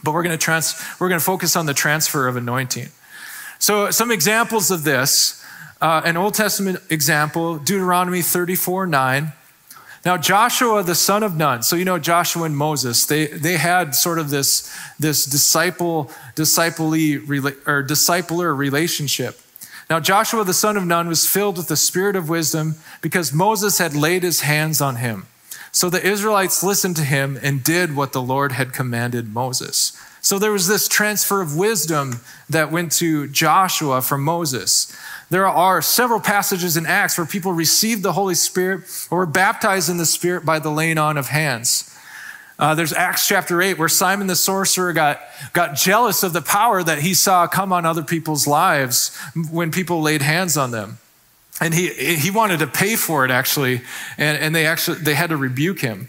But 0.02 0.14
we're 0.14 0.22
going 0.22 0.36
to 0.36 0.42
trans, 0.42 0.82
we're 0.98 1.08
going 1.08 1.20
to 1.20 1.24
focus 1.24 1.54
on 1.54 1.66
the 1.66 1.74
transfer 1.74 2.28
of 2.28 2.36
anointing. 2.36 2.88
So, 3.58 3.90
some 3.90 4.10
examples 4.10 4.70
of 4.70 4.84
this 4.84 5.38
uh, 5.80 6.02
an 6.04 6.16
Old 6.16 6.34
Testament 6.34 6.80
example, 6.90 7.58
Deuteronomy 7.58 8.22
34 8.22 8.86
9. 8.86 9.32
Now, 10.04 10.16
Joshua, 10.16 10.82
the 10.82 10.94
son 10.94 11.22
of 11.22 11.36
Nun, 11.36 11.62
so 11.62 11.76
you 11.76 11.84
know 11.84 11.98
Joshua 11.98 12.44
and 12.44 12.56
Moses, 12.56 13.04
they, 13.04 13.26
they 13.26 13.56
had 13.56 13.94
sort 13.94 14.18
of 14.18 14.30
this, 14.30 14.72
this 14.98 15.24
disciple, 15.24 16.10
disciple-y, 16.34 17.16
or 17.66 17.82
discipler 17.82 18.56
relationship. 18.56 19.40
Now, 19.90 20.00
Joshua, 20.00 20.44
the 20.44 20.54
son 20.54 20.76
of 20.76 20.86
Nun, 20.86 21.08
was 21.08 21.26
filled 21.26 21.56
with 21.56 21.68
the 21.68 21.76
spirit 21.76 22.14
of 22.14 22.28
wisdom 22.28 22.76
because 23.00 23.32
Moses 23.32 23.78
had 23.78 23.96
laid 23.96 24.22
his 24.22 24.42
hands 24.42 24.80
on 24.80 24.96
him. 24.96 25.26
So 25.72 25.90
the 25.90 26.06
Israelites 26.06 26.62
listened 26.62 26.96
to 26.96 27.04
him 27.04 27.38
and 27.42 27.64
did 27.64 27.96
what 27.96 28.12
the 28.12 28.22
Lord 28.22 28.52
had 28.52 28.72
commanded 28.72 29.32
Moses. 29.32 29.98
So 30.20 30.38
there 30.38 30.52
was 30.52 30.68
this 30.68 30.88
transfer 30.88 31.40
of 31.40 31.56
wisdom 31.56 32.20
that 32.50 32.70
went 32.72 32.92
to 32.92 33.28
Joshua 33.28 34.02
from 34.02 34.24
Moses. 34.24 34.94
There 35.30 35.46
are 35.46 35.82
several 35.82 36.20
passages 36.20 36.76
in 36.76 36.86
Acts 36.86 37.18
where 37.18 37.26
people 37.26 37.52
received 37.52 38.02
the 38.02 38.14
Holy 38.14 38.34
Spirit 38.34 38.84
or 39.10 39.18
were 39.18 39.26
baptized 39.26 39.90
in 39.90 39.98
the 39.98 40.06
Spirit 40.06 40.46
by 40.46 40.58
the 40.58 40.70
laying 40.70 40.96
on 40.96 41.18
of 41.18 41.28
hands. 41.28 41.94
Uh, 42.58 42.74
there's 42.74 42.92
Acts 42.92 43.28
chapter 43.28 43.60
8 43.60 43.78
where 43.78 43.88
Simon 43.88 44.26
the 44.26 44.34
sorcerer 44.34 44.92
got, 44.92 45.20
got 45.52 45.76
jealous 45.76 46.22
of 46.22 46.32
the 46.32 46.42
power 46.42 46.82
that 46.82 47.00
he 47.00 47.14
saw 47.14 47.46
come 47.46 47.72
on 47.72 47.84
other 47.84 48.02
people's 48.02 48.46
lives 48.46 49.16
when 49.50 49.70
people 49.70 50.00
laid 50.00 50.22
hands 50.22 50.56
on 50.56 50.70
them. 50.70 50.98
And 51.60 51.74
he, 51.74 51.88
he 51.88 52.30
wanted 52.30 52.60
to 52.60 52.66
pay 52.66 52.96
for 52.96 53.24
it 53.24 53.30
actually, 53.30 53.82
and, 54.16 54.38
and 54.38 54.54
they 54.54 54.66
actually 54.66 54.98
they 54.98 55.14
had 55.14 55.30
to 55.30 55.36
rebuke 55.36 55.80
him. 55.80 56.08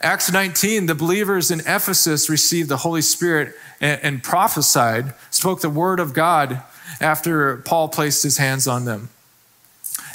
Acts 0.00 0.30
19, 0.30 0.86
the 0.86 0.94
believers 0.94 1.50
in 1.50 1.60
Ephesus 1.60 2.28
received 2.28 2.68
the 2.68 2.78
Holy 2.78 3.00
Spirit 3.00 3.54
and, 3.80 4.00
and 4.02 4.22
prophesied, 4.22 5.14
spoke 5.30 5.60
the 5.60 5.70
word 5.70 6.00
of 6.00 6.12
God 6.12 6.62
after 7.00 7.58
Paul 7.58 7.88
placed 7.88 8.22
his 8.22 8.38
hands 8.38 8.66
on 8.66 8.84
them. 8.84 9.10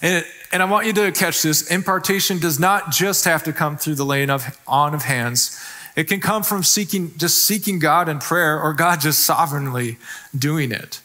And, 0.02 0.26
and 0.52 0.64
I 0.64 0.66
want 0.66 0.88
you 0.88 0.94
to 0.94 1.12
catch 1.12 1.42
this 1.42 1.70
impartation 1.70 2.40
does 2.40 2.60
not 2.60 2.92
just 2.92 3.26
have 3.26 3.44
to 3.44 3.54
come 3.54 3.78
through 3.78 3.96
the 3.96 4.06
laying 4.06 4.30
of, 4.30 4.60
on 4.68 4.94
of 4.94 5.04
hands. 5.04 5.60
It 5.96 6.08
can 6.08 6.22
come 6.22 6.44
from 6.44 6.64
seeking, 6.64 7.12
just 7.18 7.44
seeking 7.44 7.80
God 7.80 8.08
in 8.08 8.20
prayer 8.20 8.60
or 8.60 8.74
God 8.74 9.02
just 9.02 9.22
sovereignly 9.22 9.98
doing 10.38 10.72
it. 10.72 11.02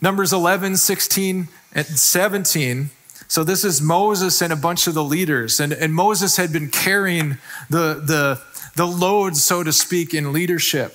Numbers 0.00 0.32
11, 0.32 0.76
16, 0.76 1.48
and 1.74 1.86
17. 1.86 2.90
So 3.26 3.44
this 3.44 3.64
is 3.64 3.82
Moses 3.82 4.40
and 4.40 4.52
a 4.52 4.56
bunch 4.56 4.86
of 4.86 4.94
the 4.94 5.04
leaders. 5.04 5.60
And, 5.60 5.72
and 5.72 5.92
Moses 5.92 6.36
had 6.36 6.52
been 6.52 6.70
carrying 6.70 7.38
the, 7.68 8.00
the, 8.02 8.40
the 8.76 8.86
load, 8.86 9.36
so 9.36 9.62
to 9.62 9.72
speak, 9.72 10.14
in 10.14 10.32
leadership. 10.32 10.94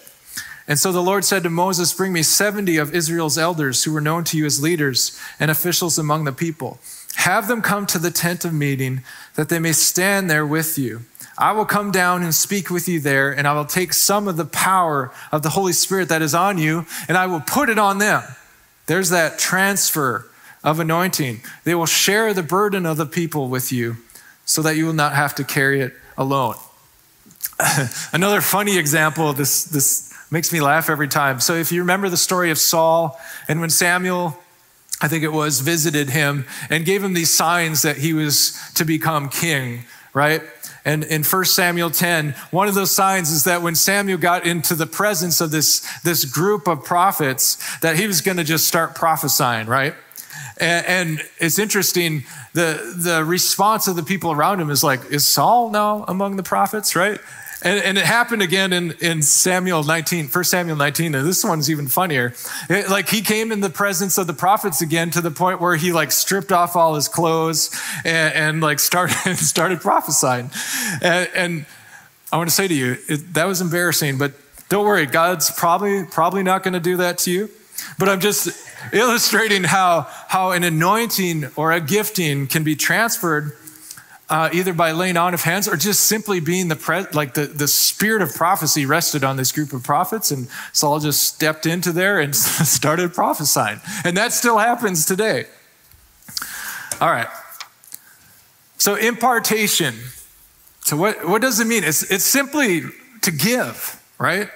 And 0.67 0.79
so 0.79 0.91
the 0.91 1.01
Lord 1.01 1.25
said 1.25 1.43
to 1.43 1.50
Moses, 1.50 1.93
Bring 1.93 2.13
me 2.13 2.24
70 2.24 2.77
of 2.77 2.93
Israel's 2.93 3.38
elders 3.38 3.84
who 3.84 3.91
were 3.91 4.01
known 4.01 4.24
to 4.25 4.38
you 4.38 4.46
as 4.46 4.62
leaders 4.62 5.20
and 5.39 5.51
officials 5.51 5.98
among 5.98 6.24
the 6.24 6.32
people. 6.32 6.79
Have 7.15 7.48
them 7.48 7.62
come 7.62 7.86
to 7.88 8.00
the 8.00 8.12
tent 8.12 8.46
of 8.46 8.53
meeting 8.53 9.03
that 9.36 9.50
they 9.50 9.60
may 9.60 9.74
stand 9.74 10.29
there 10.29 10.46
with 10.46 10.77
you. 10.77 11.01
I 11.38 11.51
will 11.51 11.65
come 11.65 11.91
down 11.91 12.24
and 12.24 12.34
speak 12.34 12.70
with 12.70 12.88
you 12.88 13.00
there, 13.00 13.32
and 13.32 13.48
I 13.48 13.53
will 13.53 13.65
take 13.65 13.91
some 13.91 14.27
of 14.27 14.38
the 14.38 14.46
power 14.46 15.12
of 15.32 15.41
the 15.41 15.50
Holy 15.50 15.74
Spirit 15.74 16.10
that 16.10 16.22
is 16.22 16.36
on 16.36 16.58
you, 16.58 16.86
and 17.08 17.17
I 17.17 17.25
will 17.25 17.41
put 17.41 17.70
it 17.70 17.79
on 17.79 17.98
them. 17.98 18.24
There's 18.86 19.10
that 19.10 19.39
transfer 19.39 20.29
of 20.63 20.79
anointing. 20.79 21.41
They 21.63 21.75
will 21.75 21.88
share 21.88 22.34
the 22.34 22.43
burden 22.43 22.86
of 22.86 22.98
the 22.98 23.05
people 23.05 23.50
with 23.50 23.72
you 23.72 23.98
so 24.46 24.62
that 24.62 24.75
you 24.75 24.86
will 24.86 24.93
not 24.93 25.13
have 25.13 25.34
to 25.36 25.43
carry 25.43 25.82
it 25.82 25.93
alone. 26.17 26.55
Another 28.13 28.41
funny 28.41 28.77
example 28.77 29.29
of 29.29 29.38
this, 29.38 29.63
this 29.63 30.12
Makes 30.33 30.51
me 30.51 30.61
laugh 30.61 30.89
every 30.89 31.07
time. 31.07 31.39
So 31.39 31.53
if 31.53 31.71
you 31.71 31.81
remember 31.81 32.09
the 32.09 32.17
story 32.17 32.49
of 32.49 32.57
Saul, 32.57 33.21
and 33.47 33.61
when 33.61 33.69
Samuel, 33.69 34.35
I 34.99 35.07
think 35.07 35.23
it 35.23 35.31
was, 35.31 35.59
visited 35.59 36.09
him 36.09 36.47
and 36.71 36.85
gave 36.85 37.03
him 37.03 37.13
these 37.13 37.29
signs 37.29 37.83
that 37.83 37.97
he 37.97 38.13
was 38.13 38.59
to 38.73 38.83
become 38.83 39.29
king, 39.29 39.83
right? 40.11 40.41
And 40.85 41.03
in 41.03 41.23
1 41.23 41.45
Samuel 41.45 41.91
10, 41.91 42.33
one 42.49 42.67
of 42.67 42.73
those 42.73 42.89
signs 42.89 43.29
is 43.29 43.43
that 43.43 43.61
when 43.61 43.75
Samuel 43.75 44.17
got 44.17 44.47
into 44.47 44.73
the 44.73 44.87
presence 44.87 45.39
of 45.39 45.51
this, 45.51 45.87
this 46.01 46.25
group 46.25 46.67
of 46.67 46.83
prophets, 46.83 47.77
that 47.81 47.97
he 47.97 48.07
was 48.07 48.21
going 48.21 48.37
to 48.37 48.43
just 48.43 48.67
start 48.67 48.95
prophesying, 48.95 49.67
right? 49.67 49.93
And, 50.57 50.85
and, 50.87 51.29
it's 51.37 51.59
interesting, 51.59 52.23
the, 52.53 52.95
the 52.97 53.23
response 53.23 53.87
of 53.87 53.95
the 53.95 54.03
people 54.03 54.31
around 54.31 54.59
him 54.59 54.71
is 54.71 54.83
like, 54.83 55.11
is 55.11 55.27
Saul 55.27 55.69
now 55.69 56.05
among 56.07 56.37
the 56.37 56.43
prophets, 56.43 56.95
right? 56.95 57.19
And, 57.63 57.79
and, 57.79 57.98
it 57.98 58.03
happened 58.03 58.41
again 58.41 58.74
in, 58.74 58.91
in 59.00 59.22
Samuel 59.22 59.84
19, 59.84 60.27
1 60.27 60.43
Samuel 60.43 60.75
19, 60.75 61.15
and 61.15 61.25
this 61.25 61.43
one's 61.43 61.70
even 61.70 61.88
funnier. 61.88 62.34
It, 62.70 62.89
like 62.89 63.08
he 63.08 63.22
came 63.22 63.51
in 63.51 63.62
the 63.62 63.70
presence 63.70 64.17
of 64.17 64.27
the 64.27 64.34
prophets 64.34 64.82
again 64.82 65.12
to 65.12 65.22
the 65.22 65.32
point 65.32 65.62
where 65.62 65.75
he 65.77 65.93
like 65.93 66.12
stripped 66.12 66.51
off 66.51 66.75
all 66.75 66.96
his 66.96 67.08
clothes 67.08 67.70
and, 68.03 68.34
and 68.34 68.62
like 68.62 68.79
started, 68.79 69.15
started 69.38 69.79
prophesying. 69.79 70.51
And, 71.01 71.29
and, 71.36 71.65
I 72.32 72.38
want 72.38 72.50
to 72.50 72.55
say 72.55 72.67
to 72.67 72.74
you, 72.74 72.98
it, 73.08 73.36
that 73.36 73.46
was 73.46 73.62
embarrassing, 73.62 74.17
but 74.17 74.34
don't 74.67 74.88
worry, 74.88 75.05
God's 75.05 75.51
probably, 75.51 76.03
probably 76.03 76.41
not 76.41 76.63
going 76.63 76.74
to 76.74 76.79
do 76.79 76.98
that 76.98 77.20
to 77.20 77.32
you. 77.32 77.50
But 78.00 78.10
I'm 78.10 78.20
just 78.20 78.50
illustrating 78.91 79.63
how, 79.63 80.08
how 80.27 80.51
an 80.51 80.63
anointing 80.63 81.51
or 81.55 81.72
a 81.72 81.79
gifting 81.79 82.48
can 82.48 82.63
be 82.63 82.75
transferred 82.75 83.55
uh, 84.33 84.49
either 84.51 84.73
by 84.73 84.91
laying 84.91 85.15
on 85.15 85.35
of 85.35 85.43
hands 85.43 85.67
or 85.67 85.77
just 85.77 86.05
simply 86.05 86.39
being 86.39 86.67
the 86.67 86.75
pre- 86.75 87.05
like 87.13 87.35
the, 87.35 87.45
the 87.45 87.67
spirit 87.67 88.19
of 88.23 88.33
prophecy 88.33 88.83
rested 88.83 89.23
on 89.23 89.37
this 89.37 89.51
group 89.51 89.73
of 89.73 89.83
prophets. 89.83 90.31
And 90.31 90.47
saul 90.71 90.99
just 90.99 91.21
stepped 91.21 91.67
into 91.67 91.91
there 91.91 92.19
and 92.19 92.35
started 92.35 93.13
prophesying. 93.13 93.79
And 94.03 94.17
that 94.17 94.33
still 94.33 94.57
happens 94.57 95.05
today. 95.05 95.45
All 96.99 97.11
right. 97.11 97.27
So 98.79 98.95
impartation. 98.95 99.93
So 100.81 100.97
what, 100.97 101.29
what 101.29 101.43
does 101.43 101.59
it 101.59 101.67
mean? 101.67 101.83
It's, 101.83 102.01
it's 102.11 102.25
simply 102.25 102.81
to 103.21 103.31
give 103.31 104.01
right? 104.17 104.49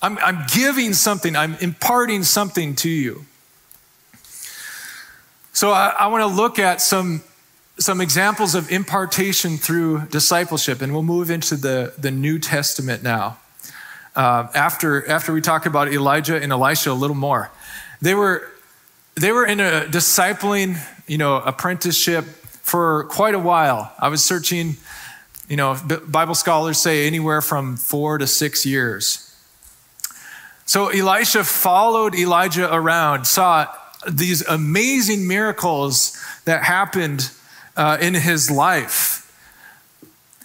I'm, 0.00 0.16
I'm 0.18 0.46
giving 0.54 0.94
something. 0.94 1.36
I'm 1.36 1.56
imparting 1.56 2.22
something 2.22 2.74
to 2.76 2.88
you. 2.88 3.26
So 5.52 5.72
i, 5.72 5.94
I 5.98 6.06
want 6.06 6.22
to 6.22 6.34
look 6.34 6.58
at 6.58 6.80
some 6.80 7.22
some 7.80 8.02
examples 8.02 8.54
of 8.54 8.70
impartation 8.70 9.56
through 9.56 10.06
discipleship, 10.10 10.82
and 10.82 10.92
we'll 10.92 11.02
move 11.02 11.30
into 11.30 11.56
the, 11.56 11.94
the 11.96 12.10
New 12.10 12.38
Testament 12.38 13.02
now. 13.02 13.38
Uh, 14.14 14.48
after, 14.54 15.08
after 15.08 15.32
we 15.32 15.40
talk 15.40 15.64
about 15.64 15.88
Elijah 15.88 16.36
and 16.40 16.52
Elisha 16.52 16.92
a 16.92 16.92
little 16.92 17.16
more, 17.16 17.50
they 18.02 18.14
were, 18.14 18.46
they 19.14 19.32
were 19.32 19.46
in 19.46 19.60
a 19.60 19.86
discipling, 19.88 20.78
you 21.06 21.16
know, 21.16 21.36
apprenticeship 21.36 22.24
for 22.26 23.04
quite 23.04 23.34
a 23.34 23.38
while. 23.38 23.92
I 23.98 24.08
was 24.08 24.22
searching, 24.22 24.76
you 25.48 25.56
know, 25.56 25.78
Bible 26.06 26.34
scholars 26.34 26.76
say 26.76 27.06
anywhere 27.06 27.40
from 27.40 27.78
four 27.78 28.18
to 28.18 28.26
six 28.26 28.66
years. 28.66 29.34
So 30.66 30.88
Elisha 30.88 31.44
followed 31.44 32.14
Elijah 32.14 32.72
around, 32.72 33.24
saw 33.24 33.66
these 34.06 34.46
amazing 34.46 35.26
miracles 35.26 36.16
that 36.44 36.62
happened 36.62 37.30
uh, 37.80 37.96
in 37.98 38.12
his 38.12 38.50
life. 38.50 39.26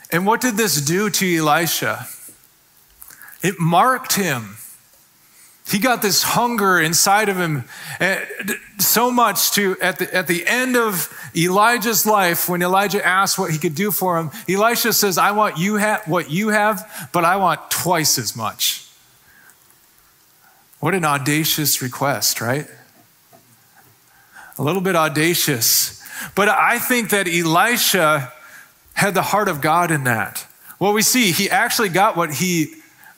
And 0.10 0.26
what 0.26 0.40
did 0.40 0.56
this 0.56 0.80
do 0.80 1.10
to 1.10 1.38
Elisha? 1.38 2.08
It 3.44 3.60
marked 3.60 4.14
him. 4.14 4.56
He 5.68 5.80
got 5.80 6.02
this 6.02 6.24
hunger 6.24 6.80
inside 6.80 7.28
of 7.28 7.36
him 7.36 7.66
eh, 8.00 8.24
so 8.78 9.12
much 9.12 9.52
to 9.52 9.76
at 9.82 10.00
the, 10.00 10.16
at 10.16 10.28
the 10.28 10.48
end 10.48 10.78
of 10.78 11.12
Elijah's 11.36 12.06
life, 12.06 12.48
when 12.48 12.62
Elijah 12.62 13.06
asked 13.06 13.38
what 13.38 13.52
he 13.52 13.58
could 13.58 13.76
do 13.76 13.92
for 13.92 14.18
him, 14.18 14.32
Elisha 14.48 14.94
says, 14.94 15.18
I 15.18 15.32
want 15.32 15.58
you 15.58 15.78
ha- 15.78 16.04
what 16.06 16.32
you 16.32 16.50
have, 16.50 17.10
but 17.12 17.26
I 17.26 17.36
want 17.36 17.70
twice 17.70 18.18
as 18.18 18.34
much. 18.34 18.88
What 20.80 20.96
an 20.96 21.04
audacious 21.04 21.82
request, 21.82 22.40
right? 22.40 22.68
A 24.58 24.64
little 24.64 24.82
bit 24.82 24.96
audacious. 24.96 26.05
But 26.36 26.50
I 26.50 26.80
think 26.80 27.10
that 27.10 27.28
Elisha 27.28 28.32
had 28.94 29.14
the 29.14 29.22
heart 29.22 29.48
of 29.48 29.62
God 29.62 29.92
in 29.92 30.06
that. 30.06 30.46
Well, 30.80 30.94
we 30.94 31.02
see 31.02 31.32
he 31.32 31.50
actually 31.50 31.90
got 31.90 32.18
what 32.18 32.36
he 32.36 32.76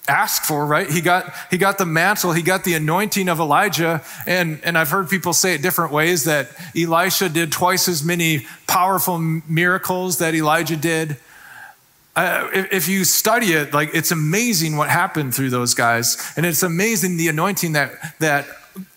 asked 0.07 0.45
for, 0.45 0.65
right? 0.65 0.89
He 0.89 1.01
got, 1.01 1.33
he 1.51 1.57
got 1.57 1.77
the 1.77 1.85
mantle, 1.85 2.31
he 2.31 2.41
got 2.41 2.63
the 2.63 2.73
anointing 2.73 3.29
of 3.29 3.39
Elijah. 3.39 4.03
And, 4.25 4.59
and 4.63 4.77
I've 4.77 4.89
heard 4.89 5.09
people 5.09 5.33
say 5.33 5.53
it 5.53 5.61
different 5.61 5.91
ways 5.91 6.23
that 6.23 6.49
Elisha 6.75 7.29
did 7.29 7.51
twice 7.51 7.87
as 7.87 8.03
many 8.03 8.45
powerful 8.67 9.17
miracles 9.19 10.19
that 10.19 10.33
Elijah 10.33 10.77
did. 10.77 11.17
Uh, 12.15 12.49
if, 12.53 12.73
if, 12.73 12.87
you 12.87 13.03
study 13.03 13.53
it, 13.53 13.73
like 13.73 13.91
it's 13.93 14.09
amazing 14.09 14.75
what 14.75 14.89
happened 14.89 15.35
through 15.35 15.51
those 15.51 15.75
guys. 15.75 16.33
And 16.35 16.45
it's 16.47 16.63
amazing 16.63 17.17
the 17.17 17.27
anointing 17.27 17.73
that, 17.73 17.91
that 18.19 18.47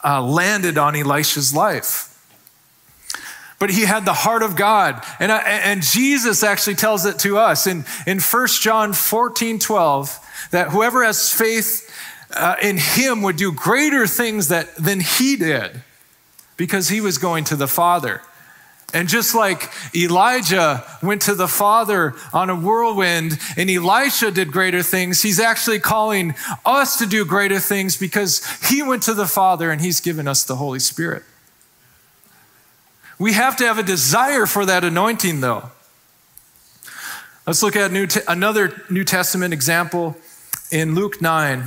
uh, 0.03 0.23
landed 0.23 0.79
on 0.79 0.97
Elisha's 0.97 1.55
life 1.55 2.10
but 3.61 3.71
he 3.71 3.83
had 3.83 4.05
the 4.05 4.15
heart 4.15 4.43
of 4.43 4.57
God. 4.57 5.05
And, 5.21 5.31
and 5.31 5.83
Jesus 5.83 6.43
actually 6.43 6.75
tells 6.75 7.05
it 7.05 7.21
to 7.21 7.39
us 7.39 7.69
in, 7.69 7.85
in 8.07 8.19
1 8.19 8.49
John 8.61 8.93
14 8.93 9.61
12 9.61 10.49
that 10.51 10.71
whoever 10.71 11.05
has 11.05 11.33
faith 11.33 11.89
uh, 12.35 12.57
in 12.61 12.79
him 12.79 13.23
would 13.23 13.37
do 13.37 13.53
greater 13.53 14.07
things 14.07 14.49
that, 14.49 14.75
than 14.77 15.01
he 15.01 15.37
did 15.37 15.83
because 16.57 16.89
he 16.89 17.01
was 17.01 17.19
going 17.19 17.45
to 17.45 17.57
the 17.57 17.69
Father. 17.69 18.23
And 18.93 19.09
just 19.09 19.35
like 19.35 19.71
Elijah 19.95 20.85
went 21.03 21.23
to 21.23 21.35
the 21.35 21.47
Father 21.47 22.15
on 22.33 22.51
a 22.51 22.57
whirlwind 22.57 23.39
and 23.57 23.71
Elisha 23.71 24.31
did 24.31 24.51
greater 24.51 24.83
things, 24.83 25.23
he's 25.23 25.39
actually 25.39 25.79
calling 25.79 26.35
us 26.65 26.97
to 26.99 27.07
do 27.07 27.25
greater 27.25 27.61
things 27.61 27.97
because 27.97 28.45
he 28.69 28.83
went 28.83 29.03
to 29.05 29.15
the 29.15 29.27
Father 29.27 29.71
and 29.71 29.81
he's 29.81 30.01
given 30.01 30.27
us 30.27 30.45
the 30.45 30.57
Holy 30.57 30.81
Spirit. 30.81 31.23
We 33.21 33.35
have 33.35 33.55
to 33.59 33.67
have 33.67 33.79
a 33.79 33.83
desire 33.83 34.47
for 34.47 34.65
that 34.65 34.83
anointing, 34.83 35.43
though. 35.43 35.71
Let's 37.47 37.63
look 37.63 37.77
at 37.77 37.93
New 37.93 38.09
another 38.27 38.83
New 38.89 39.05
Testament 39.05 39.53
example 39.53 40.17
in 40.73 40.95
Luke 40.95 41.21
9. 41.21 41.65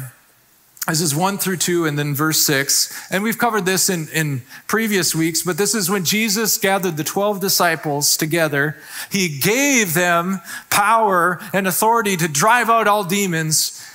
This 0.87 0.99
is 0.99 1.15
1 1.15 1.37
through 1.37 1.57
2 1.57 1.85
and 1.85 1.97
then 1.97 2.15
verse 2.15 2.39
6. 2.39 3.11
And 3.11 3.21
we've 3.21 3.37
covered 3.37 3.67
this 3.67 3.87
in, 3.87 4.07
in 4.09 4.41
previous 4.65 5.13
weeks, 5.13 5.43
but 5.43 5.59
this 5.59 5.75
is 5.75 5.91
when 5.91 6.03
Jesus 6.03 6.57
gathered 6.57 6.97
the 6.97 7.03
12 7.03 7.39
disciples 7.39 8.17
together. 8.17 8.75
He 9.11 9.39
gave 9.39 9.93
them 9.93 10.41
power 10.71 11.39
and 11.53 11.67
authority 11.67 12.17
to 12.17 12.27
drive 12.27 12.67
out 12.67 12.87
all 12.87 13.03
demons 13.03 13.87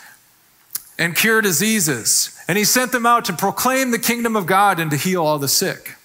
and 0.97 1.17
cure 1.17 1.43
diseases. 1.43 2.41
And 2.47 2.57
he 2.57 2.65
sent 2.65 2.93
them 2.93 3.05
out 3.05 3.25
to 3.25 3.33
proclaim 3.33 3.91
the 3.91 3.99
kingdom 3.99 4.37
of 4.37 4.47
God 4.47 4.79
and 4.79 4.93
to 4.93 4.97
heal 4.97 5.27
all 5.27 5.41
the 5.41 5.49
sick. 5.49 5.98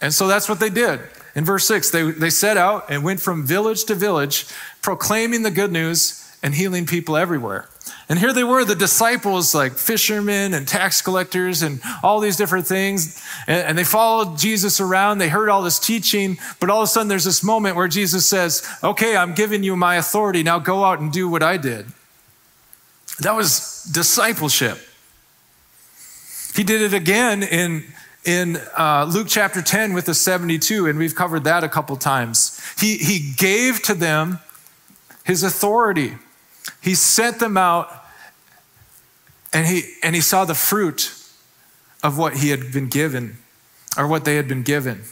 And 0.00 0.12
so 0.12 0.26
that's 0.26 0.48
what 0.48 0.60
they 0.60 0.70
did. 0.70 1.00
In 1.34 1.44
verse 1.44 1.66
6, 1.66 1.90
they, 1.90 2.10
they 2.10 2.30
set 2.30 2.56
out 2.56 2.86
and 2.88 3.02
went 3.02 3.20
from 3.20 3.46
village 3.46 3.84
to 3.84 3.94
village, 3.94 4.46
proclaiming 4.82 5.42
the 5.42 5.50
good 5.50 5.72
news 5.72 6.20
and 6.42 6.54
healing 6.54 6.86
people 6.86 7.16
everywhere. 7.16 7.68
And 8.08 8.18
here 8.18 8.32
they 8.32 8.44
were, 8.44 8.64
the 8.64 8.74
disciples, 8.74 9.54
like 9.54 9.72
fishermen 9.72 10.52
and 10.52 10.68
tax 10.68 11.00
collectors 11.00 11.62
and 11.62 11.80
all 12.02 12.20
these 12.20 12.36
different 12.36 12.66
things. 12.66 13.22
And, 13.46 13.68
and, 13.68 13.78
they 13.78 13.84
followed 13.84 14.38
Jesus 14.38 14.78
around. 14.80 15.18
They 15.18 15.30
heard 15.30 15.48
all 15.48 15.62
this 15.62 15.78
teaching. 15.78 16.36
But 16.60 16.68
all 16.68 16.82
of 16.82 16.84
a 16.84 16.86
sudden, 16.86 17.08
there's 17.08 17.24
this 17.24 17.42
moment 17.42 17.76
where 17.76 17.88
Jesus 17.88 18.26
says, 18.26 18.66
Okay, 18.82 19.16
I'm 19.16 19.34
giving 19.34 19.62
you 19.62 19.74
my 19.74 19.96
authority. 19.96 20.42
Now 20.42 20.58
go 20.58 20.84
out 20.84 21.00
and 21.00 21.10
do 21.10 21.28
what 21.28 21.42
I 21.42 21.56
did. 21.56 21.86
That 23.20 23.34
was 23.34 23.84
discipleship. 23.90 24.78
He 26.54 26.62
did 26.62 26.82
it 26.82 26.94
again 26.94 27.42
in, 27.42 27.84
in 28.24 28.58
uh, 28.76 29.06
Luke 29.08 29.26
chapter 29.28 29.60
10 29.60 29.92
with 29.92 30.06
the 30.06 30.14
72, 30.14 30.86
and 30.86 30.98
we've 30.98 31.14
covered 31.14 31.44
that 31.44 31.62
a 31.62 31.68
couple 31.68 31.96
times. 31.96 32.60
He, 32.78 32.96
he 32.96 33.32
gave 33.36 33.82
to 33.82 33.94
them 33.94 34.38
his 35.24 35.42
authority. 35.42 36.14
He 36.82 36.94
sent 36.94 37.38
them 37.38 37.56
out 37.56 38.04
and 39.52 39.66
he, 39.66 39.82
and 40.02 40.14
he 40.14 40.20
saw 40.20 40.44
the 40.44 40.54
fruit 40.54 41.14
of 42.02 42.18
what 42.18 42.38
he 42.38 42.50
had 42.50 42.72
been 42.72 42.88
given 42.88 43.38
or 43.96 44.08
what 44.08 44.24
they 44.24 44.36
had 44.36 44.48
been 44.48 44.62
given. 44.62 45.02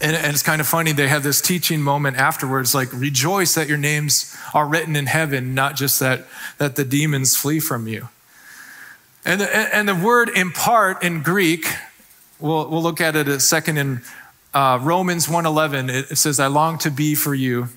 And, 0.00 0.16
and, 0.16 0.26
it's 0.26 0.42
kind 0.42 0.60
of 0.60 0.66
funny, 0.66 0.92
they 0.92 1.06
have 1.06 1.22
this 1.22 1.40
teaching 1.40 1.80
moment 1.80 2.16
afterwards 2.16 2.74
like, 2.74 2.92
rejoice 2.92 3.54
that 3.54 3.68
your 3.68 3.78
names 3.78 4.36
are 4.52 4.66
written 4.66 4.96
in 4.96 5.06
heaven, 5.06 5.54
not 5.54 5.76
just 5.76 6.00
that, 6.00 6.26
that 6.58 6.74
the 6.74 6.84
demons 6.84 7.36
flee 7.36 7.60
from 7.60 7.86
you. 7.86 8.08
And 9.24 9.40
the, 9.40 9.74
and 9.74 9.88
the 9.88 9.94
word 9.94 10.28
impart 10.30 11.04
in 11.04 11.22
Greek, 11.22 11.66
we'll, 12.38 12.68
we'll 12.68 12.82
look 12.82 13.00
at 13.00 13.16
it 13.16 13.28
a 13.28 13.40
second 13.40 13.78
in 13.78 14.02
uh, 14.54 14.78
Romans 14.82 15.26
1.11. 15.26 15.90
It, 15.90 16.12
it 16.12 16.16
says, 16.16 16.40
I 16.40 16.46
long 16.46 16.78
to 16.78 16.90
be 16.90 17.14
for 17.14 17.34
you 17.34 17.68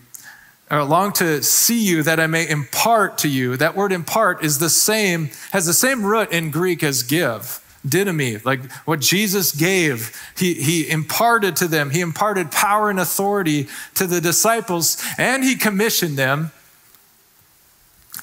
or 0.72 0.84
long 0.84 1.12
to 1.14 1.42
see 1.42 1.84
you 1.84 2.04
that 2.04 2.20
I 2.20 2.28
may 2.28 2.48
impart 2.48 3.18
to 3.20 3.28
you. 3.28 3.58
That 3.58 3.76
word 3.76 3.92
impart 3.92 4.44
is 4.44 4.60
the 4.60 4.70
same, 4.70 5.32
has 5.52 5.66
the 5.66 5.74
same 5.74 6.06
root 6.06 6.32
in 6.32 6.52
Greek 6.52 6.84
as 6.84 7.02
give, 7.02 7.64
didomi, 7.88 8.44
like 8.46 8.72
what 8.84 9.00
Jesus 9.00 9.52
gave. 9.52 10.16
He, 10.38 10.54
he 10.54 10.90
imparted 10.90 11.56
to 11.58 11.68
them, 11.68 11.90
he 11.90 12.02
imparted 12.02 12.52
power 12.52 12.90
and 12.90 13.00
authority 13.00 13.68
to 13.96 14.06
the 14.06 14.22
disciples, 14.22 15.04
and 15.18 15.44
he 15.44 15.56
commissioned 15.56 16.18
them 16.18 16.52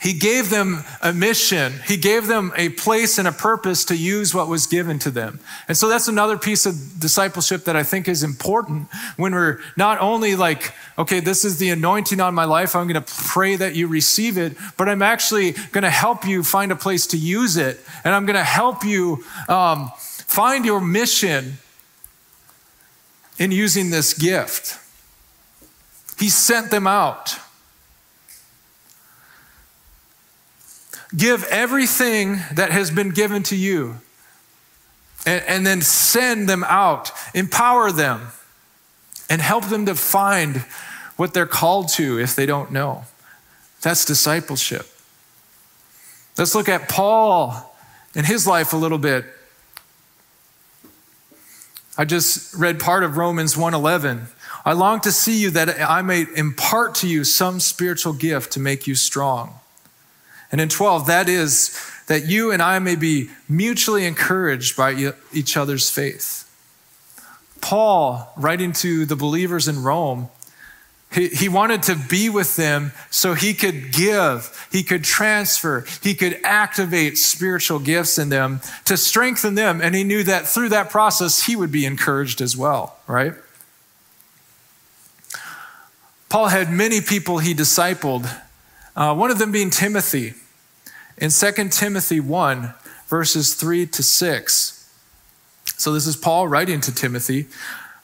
he 0.07 0.13
gave 0.13 0.51
them 0.51 0.85
a 1.03 1.13
mission. 1.13 1.81
He 1.85 1.97
gave 1.97 2.29
them 2.29 2.53
a 2.55 2.69
place 2.69 3.19
and 3.19 3.27
a 3.27 3.33
purpose 3.33 3.85
to 3.87 3.97
use 3.97 4.33
what 4.33 4.47
was 4.47 4.69
given 4.69 5.01
to 5.01 5.11
them. 5.11 5.41
And 5.67 5.77
so 5.77 5.89
that's 5.89 6.07
another 6.07 6.39
piece 6.39 6.65
of 6.65 7.01
discipleship 7.01 7.65
that 7.65 7.75
I 7.75 7.83
think 7.83 8.07
is 8.07 8.23
important 8.23 8.87
when 9.17 9.35
we're 9.35 9.59
not 9.77 10.01
only 10.01 10.37
like, 10.37 10.73
okay, 10.97 11.19
this 11.19 11.45
is 11.45 11.59
the 11.59 11.71
anointing 11.71 12.21
on 12.21 12.37
my 12.37 12.45
life, 12.45 12.77
I'm 12.77 12.87
going 12.87 13.03
to 13.03 13.13
pray 13.15 13.57
that 13.57 13.75
you 13.75 13.89
receive 13.89 14.39
it, 14.39 14.57
but 14.77 14.89
I'm 14.89 15.03
actually 15.03 15.51
going 15.73 15.83
to 15.83 15.91
help 15.91 16.25
you 16.25 16.45
find 16.45 16.71
a 16.71 16.77
place 16.77 17.09
to 17.09 17.17
use 17.17 17.57
it. 17.57 17.81
And 18.05 18.15
I'm 18.15 18.27
going 18.27 18.37
to 18.37 18.45
help 18.45 18.85
you 18.85 19.25
um, 19.49 19.91
find 19.97 20.65
your 20.65 20.81
mission 20.81 21.55
in 23.41 23.51
using 23.51 23.91
this 23.91 24.15
gift. 24.15 24.79
He 26.17 26.29
sent 26.29 26.71
them 26.71 26.87
out. 26.87 27.41
Give 31.15 31.45
everything 31.45 32.41
that 32.55 32.71
has 32.71 32.91
been 32.91 33.11
given 33.11 33.43
to 33.45 33.57
you 33.57 34.01
and, 35.27 35.45
and 35.47 35.67
then 35.67 35.83
send 35.83 36.49
them 36.49 36.65
out, 36.65 37.13
empower 37.35 37.93
them, 37.93 38.29
and 39.29 39.43
help 39.43 39.67
them 39.67 39.87
to 39.87 39.95
find 39.95 40.65
what 41.17 41.35
they're 41.35 41.47
called 41.47 41.89
to 41.89 42.19
if 42.19 42.35
they 42.35 42.47
don't 42.47 42.71
know. 42.71 43.05
That's 43.83 44.05
discipleship. 44.05 44.87
Let's 46.39 46.55
look 46.55 46.69
at 46.69 46.89
Paul 46.89 47.77
and 48.15 48.27
his 48.27 48.47
life 48.47 48.73
a 48.73 48.77
little 48.77 48.99
bit. 48.99 49.25
I 51.99 52.05
just 52.05 52.55
read 52.55 52.79
part 52.79 53.05
of 53.05 53.17
Romans 53.17 53.57
1:11. 53.57 54.27
I 54.65 54.73
long 54.73 55.01
to 55.01 55.13
see 55.13 55.39
you 55.41 55.51
that 55.51 55.81
I 55.81 56.03
may 56.03 56.27
impart 56.35 56.95
to 56.97 57.09
you 57.09 57.25
some 57.25 57.61
spiritual 57.61 58.13
gift 58.13 58.53
to 58.53 58.61
make 58.61 58.87
you 58.87 58.95
strong. 58.95 59.61
And 60.53 60.61
in 60.61 60.69
12, 60.69 61.07
that 61.07 61.29
is 61.29 61.79
that 62.07 62.27
you 62.27 62.53
and 62.53 62.63
I 62.63 62.79
may 62.79 62.97
be 62.97 63.31
mutually 63.49 64.07
encouraged 64.07 64.77
by 64.77 65.15
each 65.33 65.57
other's 65.57 65.91
faith. 65.91 66.45
Paul, 67.61 68.33
writing 68.37 68.73
to 68.75 69.05
the 69.07 69.17
believers 69.17 69.67
in 69.67 69.83
Rome, 69.83 70.29
He, 71.11 71.29
he 71.29 71.49
wanted 71.49 71.83
to 71.85 71.97
be 71.97 72.29
with 72.29 72.57
them 72.57 72.93
so 73.11 73.35
he 73.35 73.55
could 73.55 73.93
give, 73.93 74.69
he 74.71 74.83
could 74.83 75.03
transfer, 75.05 75.85
he 76.03 76.15
could 76.15 76.39
activate 76.45 77.17
spiritual 77.17 77.79
gifts 77.79 78.19
in 78.19 78.29
them 78.29 78.61
to 78.85 78.97
strengthen 78.97 79.55
them. 79.55 79.81
And 79.81 79.95
he 79.95 80.05
knew 80.05 80.25
that 80.25 80.47
through 80.47 80.71
that 80.71 80.91
process, 80.91 81.47
he 81.47 81.57
would 81.57 81.73
be 81.73 81.87
encouraged 81.87 82.41
as 82.41 82.57
well, 82.57 82.97
right? 83.07 83.35
Paul 86.29 86.49
had 86.49 86.71
many 86.71 87.01
people 87.01 87.39
he 87.39 87.55
discipled, 87.55 88.29
uh, 88.97 89.15
one 89.15 89.31
of 89.31 89.39
them 89.39 89.53
being 89.53 89.71
Timothy. 89.71 90.35
In 91.19 91.31
2 91.31 91.69
Timothy 91.69 92.21
1, 92.21 92.75
verses 93.07 93.55
3 93.55 93.87
to 93.87 94.03
6. 94.03 94.91
So 95.77 95.93
this 95.93 96.07
is 96.07 96.17
Paul 96.17 96.49
writing 96.49 96.81
to 96.83 96.95
Timothy. 96.95 97.47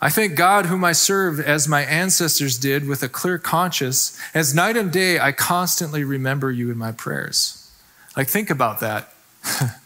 I 0.01 0.11
thank 0.11 0.37
God, 0.37 0.67
whom 0.67 0.85
I 0.85 0.93
serve 0.93 1.41
as 1.41 1.69
my 1.69 1.83
ancestors 1.83 2.59
did 2.59 2.87
with 2.87 3.03
a 3.03 3.09
clear 3.09 3.39
conscience. 3.39 4.19
As 4.35 4.55
night 4.55 4.77
and 4.77 4.93
day, 4.93 5.19
I 5.19 5.33
constantly 5.33 6.05
remember 6.05 6.51
you 6.51 6.71
in 6.71 6.79
my 6.79 6.93
prayers. 6.93 7.71
Like, 8.17 8.29
think 8.29 8.51
about 8.51 8.81
that. 8.81 9.13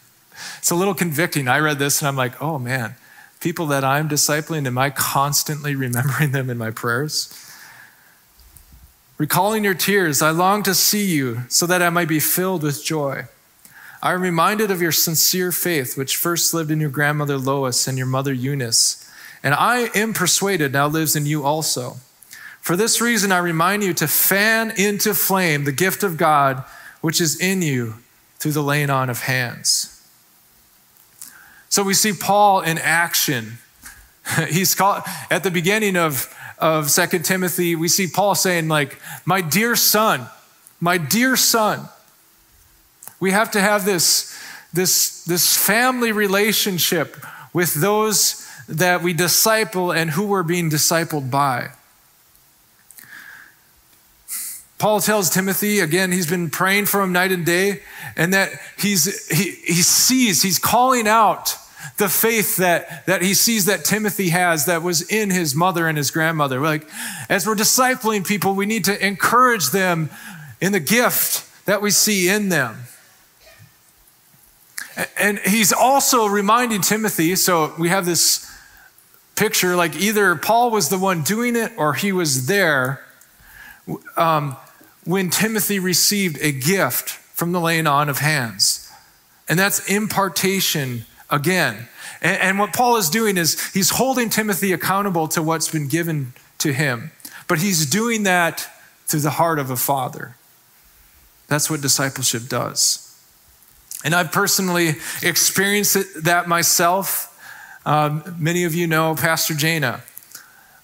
it's 0.57 0.71
a 0.71 0.75
little 0.75 0.93
convicting. 0.93 1.47
I 1.47 1.59
read 1.59 1.79
this 1.79 2.01
and 2.01 2.07
I'm 2.07 2.15
like, 2.15 2.41
oh 2.41 2.59
man, 2.59 2.95
people 3.39 3.67
that 3.67 3.83
I'm 3.83 4.09
discipling, 4.09 4.65
am 4.65 4.77
I 4.77 4.89
constantly 4.89 5.75
remembering 5.75 6.31
them 6.31 6.49
in 6.49 6.57
my 6.57 6.71
prayers? 6.71 7.46
Recalling 9.17 9.63
your 9.63 9.73
tears, 9.73 10.21
I 10.21 10.29
long 10.29 10.63
to 10.63 10.75
see 10.75 11.05
you 11.05 11.41
so 11.49 11.65
that 11.65 11.81
I 11.81 11.89
might 11.89 12.07
be 12.07 12.19
filled 12.19 12.63
with 12.63 12.83
joy. 12.83 13.25
I 14.01 14.13
am 14.13 14.21
reminded 14.21 14.69
of 14.69 14.81
your 14.81 14.91
sincere 14.91 15.51
faith, 15.51 15.97
which 15.97 16.17
first 16.17 16.53
lived 16.53 16.69
in 16.69 16.79
your 16.79 16.89
grandmother 16.89 17.37
Lois 17.37 17.87
and 17.87 17.97
your 17.97 18.07
mother 18.07 18.31
Eunice, 18.31 19.09
and 19.41 19.55
I 19.55 19.89
am 19.95 20.13
persuaded 20.13 20.73
now 20.73 20.87
lives 20.87 21.15
in 21.15 21.25
you 21.25 21.43
also. 21.43 21.97
For 22.61 22.75
this 22.75 23.01
reason, 23.01 23.31
I 23.31 23.37
remind 23.39 23.83
you 23.83 23.93
to 23.95 24.07
fan 24.07 24.71
into 24.77 25.13
flame 25.13 25.63
the 25.63 25.71
gift 25.71 26.03
of 26.03 26.17
God 26.17 26.63
which 27.01 27.21
is 27.21 27.39
in 27.39 27.61
you 27.61 27.95
through 28.39 28.51
the 28.51 28.63
laying 28.63 28.89
on 28.89 29.09
of 29.09 29.21
hands. 29.21 29.93
So 31.69 31.83
we 31.83 31.93
see 31.93 32.13
Paul 32.13 32.61
in 32.61 32.77
action. 32.77 33.59
He's 34.49 34.75
called 34.75 35.03
at 35.29 35.43
the 35.43 35.51
beginning 35.51 35.95
of, 35.95 36.33
of 36.59 36.89
Second 36.89 37.23
Timothy, 37.23 37.75
we 37.75 37.87
see 37.87 38.07
Paul 38.07 38.35
saying, 38.35 38.67
like, 38.67 38.99
my 39.25 39.41
dear 39.41 39.75
son, 39.75 40.27
my 40.79 40.97
dear 40.97 41.35
son. 41.35 41.87
We 43.19 43.31
have 43.31 43.51
to 43.51 43.61
have 43.61 43.85
this, 43.85 44.37
this, 44.73 45.23
this 45.25 45.57
family 45.57 46.11
relationship 46.11 47.17
with 47.53 47.73
those 47.75 48.47
that 48.67 49.01
we 49.01 49.13
disciple 49.13 49.91
and 49.91 50.11
who 50.11 50.27
we're 50.27 50.43
being 50.43 50.69
discipled 50.69 51.31
by. 51.31 51.69
Paul 54.77 54.99
tells 54.99 55.29
Timothy, 55.31 55.79
again, 55.79 56.11
he's 56.11 56.29
been 56.29 56.51
praying 56.51 56.85
for 56.85 57.01
him 57.01 57.11
night 57.11 57.31
and 57.31 57.45
day, 57.45 57.81
and 58.15 58.33
that 58.33 58.51
he's, 58.77 59.27
he, 59.29 59.51
he 59.51 59.81
sees, 59.81 60.43
he's 60.43 60.59
calling 60.59 61.07
out 61.07 61.55
the 61.97 62.09
faith 62.09 62.57
that, 62.57 63.05
that 63.07 63.21
he 63.21 63.33
sees 63.33 63.65
that 63.65 63.83
Timothy 63.83 64.29
has 64.29 64.65
that 64.65 64.83
was 64.83 65.01
in 65.01 65.31
his 65.31 65.55
mother 65.55 65.87
and 65.87 65.97
his 65.97 66.11
grandmother. 66.11 66.59
Like, 66.59 66.87
as 67.27 67.47
we're 67.47 67.55
discipling 67.55 68.25
people, 68.25 68.53
we 68.53 68.65
need 68.65 68.85
to 68.85 69.05
encourage 69.05 69.71
them 69.71 70.09
in 70.61 70.71
the 70.71 70.79
gift 70.79 71.43
that 71.65 71.81
we 71.81 71.89
see 71.89 72.29
in 72.29 72.49
them. 72.49 72.77
And 75.17 75.39
he's 75.39 75.73
also 75.73 76.25
reminding 76.27 76.81
Timothy, 76.81 77.35
so 77.35 77.73
we 77.77 77.89
have 77.89 78.05
this 78.05 78.47
picture 79.35 79.75
like 79.75 79.95
either 79.95 80.35
Paul 80.35 80.71
was 80.71 80.89
the 80.89 80.97
one 80.97 81.21
doing 81.21 81.55
it 81.55 81.71
or 81.77 81.93
he 81.93 82.11
was 82.11 82.47
there 82.47 83.03
um, 84.15 84.57
when 85.05 85.29
Timothy 85.29 85.77
received 85.77 86.37
a 86.41 86.51
gift 86.51 87.09
from 87.09 87.51
the 87.51 87.59
laying 87.59 87.85
on 87.85 88.09
of 88.09 88.17
hands. 88.17 88.91
And 89.47 89.57
that's 89.57 89.87
impartation 89.87 91.05
again. 91.29 91.87
And, 92.21 92.41
and 92.41 92.59
what 92.59 92.73
Paul 92.73 92.97
is 92.97 93.09
doing 93.09 93.37
is 93.37 93.71
he's 93.71 93.91
holding 93.91 94.29
Timothy 94.29 94.73
accountable 94.73 95.27
to 95.29 95.41
what's 95.41 95.71
been 95.71 95.87
given 95.87 96.33
to 96.59 96.73
him, 96.73 97.11
but 97.47 97.59
he's 97.59 97.85
doing 97.85 98.23
that 98.23 98.67
through 99.05 99.21
the 99.21 99.31
heart 99.31 99.59
of 99.59 99.69
a 99.69 99.77
father. 99.77 100.35
That's 101.47 101.69
what 101.69 101.81
discipleship 101.81 102.49
does. 102.49 103.03
And 104.03 104.13
I've 104.13 104.31
personally 104.31 104.95
experienced 105.23 106.23
that 106.23 106.47
myself. 106.47 107.33
Um, 107.85 108.35
many 108.37 108.63
of 108.63 108.75
you 108.75 108.85
know 108.85 109.15
Pastor 109.15 109.53
Jana. 109.53 110.01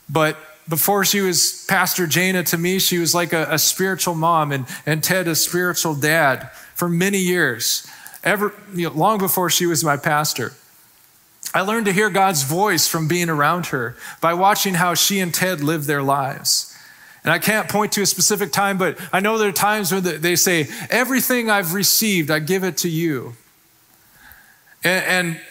But 0.10 0.38
before 0.67 1.03
she 1.06 1.21
was 1.21 1.65
Pastor 1.67 2.08
Jana 2.08 2.43
to 2.43 2.58
me, 2.58 2.79
she 2.79 2.97
was 2.97 3.13
like 3.13 3.34
a, 3.34 3.47
a 3.49 3.60
spiritual 3.60 4.15
mom, 4.15 4.51
and, 4.51 4.65
and 4.86 5.03
Ted 5.03 5.27
a 5.27 5.36
spiritual 5.36 5.95
dad 5.95 6.49
for 6.75 6.88
many 6.89 7.19
years, 7.19 7.88
ever, 8.23 8.53
you 8.73 8.89
know, 8.89 8.95
long 8.95 9.17
before 9.17 9.49
she 9.49 9.65
was 9.65 9.83
my 9.83 9.97
pastor. 9.97 10.53
I 11.53 11.62
learned 11.62 11.86
to 11.86 11.93
hear 11.93 12.09
God's 12.09 12.43
voice 12.43 12.88
from 12.88 13.07
being 13.07 13.29
around 13.29 13.67
her 13.67 13.95
by 14.21 14.33
watching 14.33 14.75
how 14.75 14.93
she 14.95 15.19
and 15.19 15.33
Ted 15.33 15.62
lived 15.62 15.86
their 15.86 16.01
lives. 16.01 16.75
And 17.23 17.31
I 17.31 17.39
can't 17.39 17.69
point 17.69 17.91
to 17.93 18.01
a 18.01 18.05
specific 18.05 18.51
time, 18.51 18.77
but 18.77 18.97
I 19.13 19.19
know 19.19 19.38
there 19.38 19.49
are 19.49 19.53
times 19.53 19.91
when 19.91 20.21
they 20.21 20.36
say, 20.36 20.67
Everything 20.89 21.49
I've 21.49 21.73
received, 21.73 22.31
I 22.31 22.39
give 22.39 22.63
it 22.63 22.77
to 22.77 22.89
you. 22.89 23.36
And, 24.83 25.05
and, 25.05 25.41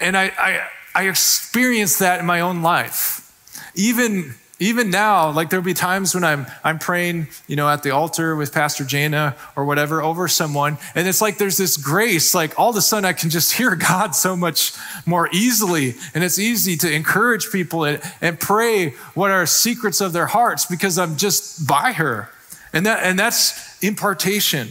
and 0.00 0.16
I, 0.16 0.32
I, 0.36 0.68
I 0.94 1.08
experienced 1.08 2.00
that 2.00 2.20
in 2.20 2.26
my 2.26 2.40
own 2.40 2.62
life. 2.62 3.26
Even 3.74 4.34
even 4.62 4.90
now, 4.90 5.30
like 5.30 5.48
there'll 5.48 5.64
be 5.64 5.72
times 5.72 6.14
when 6.14 6.22
I'm 6.22 6.46
I'm 6.62 6.78
praying, 6.78 7.28
you 7.46 7.56
know, 7.56 7.66
at 7.66 7.82
the 7.82 7.92
altar 7.92 8.36
with 8.36 8.52
Pastor 8.52 8.84
Jana 8.84 9.34
or 9.56 9.64
whatever 9.64 10.02
over 10.02 10.28
someone, 10.28 10.76
and 10.94 11.08
it's 11.08 11.22
like 11.22 11.38
there's 11.38 11.56
this 11.56 11.78
grace, 11.78 12.34
like 12.34 12.58
all 12.58 12.68
of 12.68 12.76
a 12.76 12.82
sudden 12.82 13.06
I 13.06 13.14
can 13.14 13.30
just 13.30 13.52
hear 13.56 13.74
God 13.74 14.14
so 14.14 14.36
much 14.36 14.74
more 15.06 15.30
easily, 15.32 15.94
and 16.14 16.22
it's 16.22 16.38
easy 16.38 16.76
to 16.76 16.92
encourage 16.92 17.50
people 17.50 17.84
and, 17.84 18.02
and 18.20 18.38
pray 18.38 18.90
what 19.14 19.30
are 19.30 19.46
secrets 19.46 20.02
of 20.02 20.12
their 20.12 20.26
hearts 20.26 20.66
because 20.66 20.98
I'm 20.98 21.16
just 21.16 21.66
by 21.66 21.92
her, 21.92 22.28
and 22.74 22.84
that 22.84 23.02
and 23.02 23.18
that's 23.18 23.82
impartation. 23.82 24.68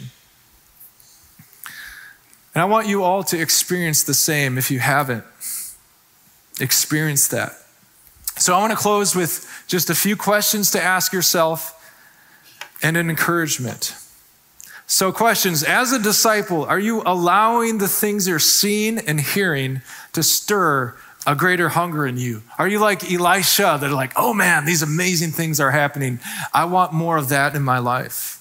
And 2.53 2.61
I 2.61 2.65
want 2.65 2.87
you 2.87 3.03
all 3.03 3.23
to 3.23 3.39
experience 3.39 4.03
the 4.03 4.13
same 4.13 4.59
if 4.59 4.69
you 4.69 4.79
haven't 4.79 5.23
experienced 6.59 7.31
that. 7.31 7.58
So 8.39 8.55
I 8.55 8.59
want 8.59 8.71
to 8.71 8.77
close 8.77 9.15
with 9.17 9.65
just 9.67 9.89
a 9.89 9.95
few 9.95 10.15
questions 10.15 10.71
to 10.71 10.81
ask 10.81 11.11
yourself 11.11 11.75
and 12.81 12.95
an 12.95 13.09
encouragement. 13.09 13.95
So, 14.87 15.11
questions 15.11 15.61
As 15.61 15.91
a 15.91 15.99
disciple, 15.99 16.63
are 16.63 16.79
you 16.79 17.03
allowing 17.05 17.79
the 17.79 17.89
things 17.89 18.27
you're 18.27 18.39
seeing 18.39 18.97
and 18.97 19.19
hearing 19.19 19.81
to 20.13 20.23
stir 20.23 20.95
a 21.27 21.35
greater 21.35 21.69
hunger 21.69 22.07
in 22.07 22.17
you? 22.17 22.41
Are 22.57 22.67
you 22.67 22.79
like 22.79 23.11
Elisha 23.11 23.77
that 23.79 23.83
are 23.83 23.93
like, 23.93 24.13
oh 24.15 24.33
man, 24.33 24.65
these 24.65 24.81
amazing 24.81 25.31
things 25.31 25.59
are 25.59 25.71
happening? 25.71 26.19
I 26.53 26.63
want 26.63 26.93
more 26.93 27.17
of 27.17 27.27
that 27.29 27.55
in 27.55 27.61
my 27.61 27.79
life. 27.79 28.37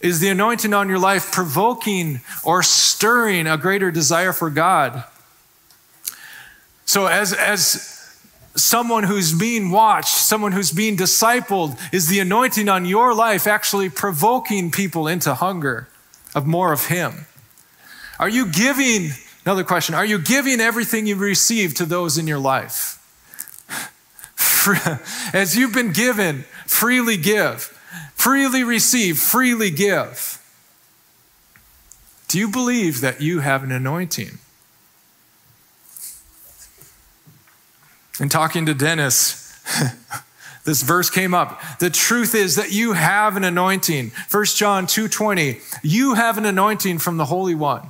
Is 0.00 0.18
the 0.18 0.28
anointing 0.28 0.74
on 0.74 0.88
your 0.88 0.98
life 0.98 1.30
provoking 1.30 2.22
or 2.44 2.64
stirring 2.64 3.46
a 3.46 3.56
greater 3.56 3.92
desire 3.92 4.32
for 4.32 4.50
God? 4.50 5.04
So, 6.84 7.06
as, 7.06 7.32
as 7.32 7.95
someone 8.56 9.04
who's 9.04 9.32
being 9.32 9.70
watched, 9.70 10.14
someone 10.14 10.52
who's 10.52 10.72
being 10.72 10.96
discipled, 10.96 11.78
is 11.92 12.08
the 12.08 12.18
anointing 12.18 12.68
on 12.68 12.84
your 12.84 13.14
life 13.14 13.46
actually 13.46 13.88
provoking 13.88 14.70
people 14.70 15.06
into 15.06 15.34
hunger 15.34 15.88
of 16.34 16.46
more 16.46 16.72
of 16.72 16.86
Him? 16.86 17.26
Are 18.18 18.28
you 18.28 18.46
giving, 18.50 19.10
another 19.44 19.64
question, 19.64 19.94
are 19.94 20.04
you 20.04 20.18
giving 20.18 20.60
everything 20.60 21.06
you 21.06 21.16
receive 21.16 21.74
to 21.74 21.84
those 21.84 22.18
in 22.18 22.26
your 22.26 22.38
life? 22.38 22.94
As 25.34 25.56
you've 25.56 25.74
been 25.74 25.92
given, 25.92 26.44
freely 26.66 27.16
give, 27.16 27.62
freely 28.14 28.64
receive, 28.64 29.18
freely 29.18 29.70
give. 29.70 30.42
Do 32.28 32.38
you 32.38 32.48
believe 32.48 33.00
that 33.02 33.20
you 33.20 33.40
have 33.40 33.62
an 33.62 33.70
anointing? 33.70 34.38
And 38.20 38.30
talking 38.30 38.66
to 38.66 38.74
Dennis, 38.74 39.52
this 40.64 40.82
verse 40.82 41.10
came 41.10 41.34
up. 41.34 41.60
The 41.78 41.90
truth 41.90 42.34
is 42.34 42.56
that 42.56 42.72
you 42.72 42.94
have 42.94 43.36
an 43.36 43.44
anointing. 43.44 44.12
1 44.30 44.44
John 44.56 44.86
2:20. 44.86 45.60
You 45.82 46.14
have 46.14 46.38
an 46.38 46.46
anointing 46.46 46.98
from 46.98 47.16
the 47.16 47.26
Holy 47.26 47.54
One. 47.54 47.82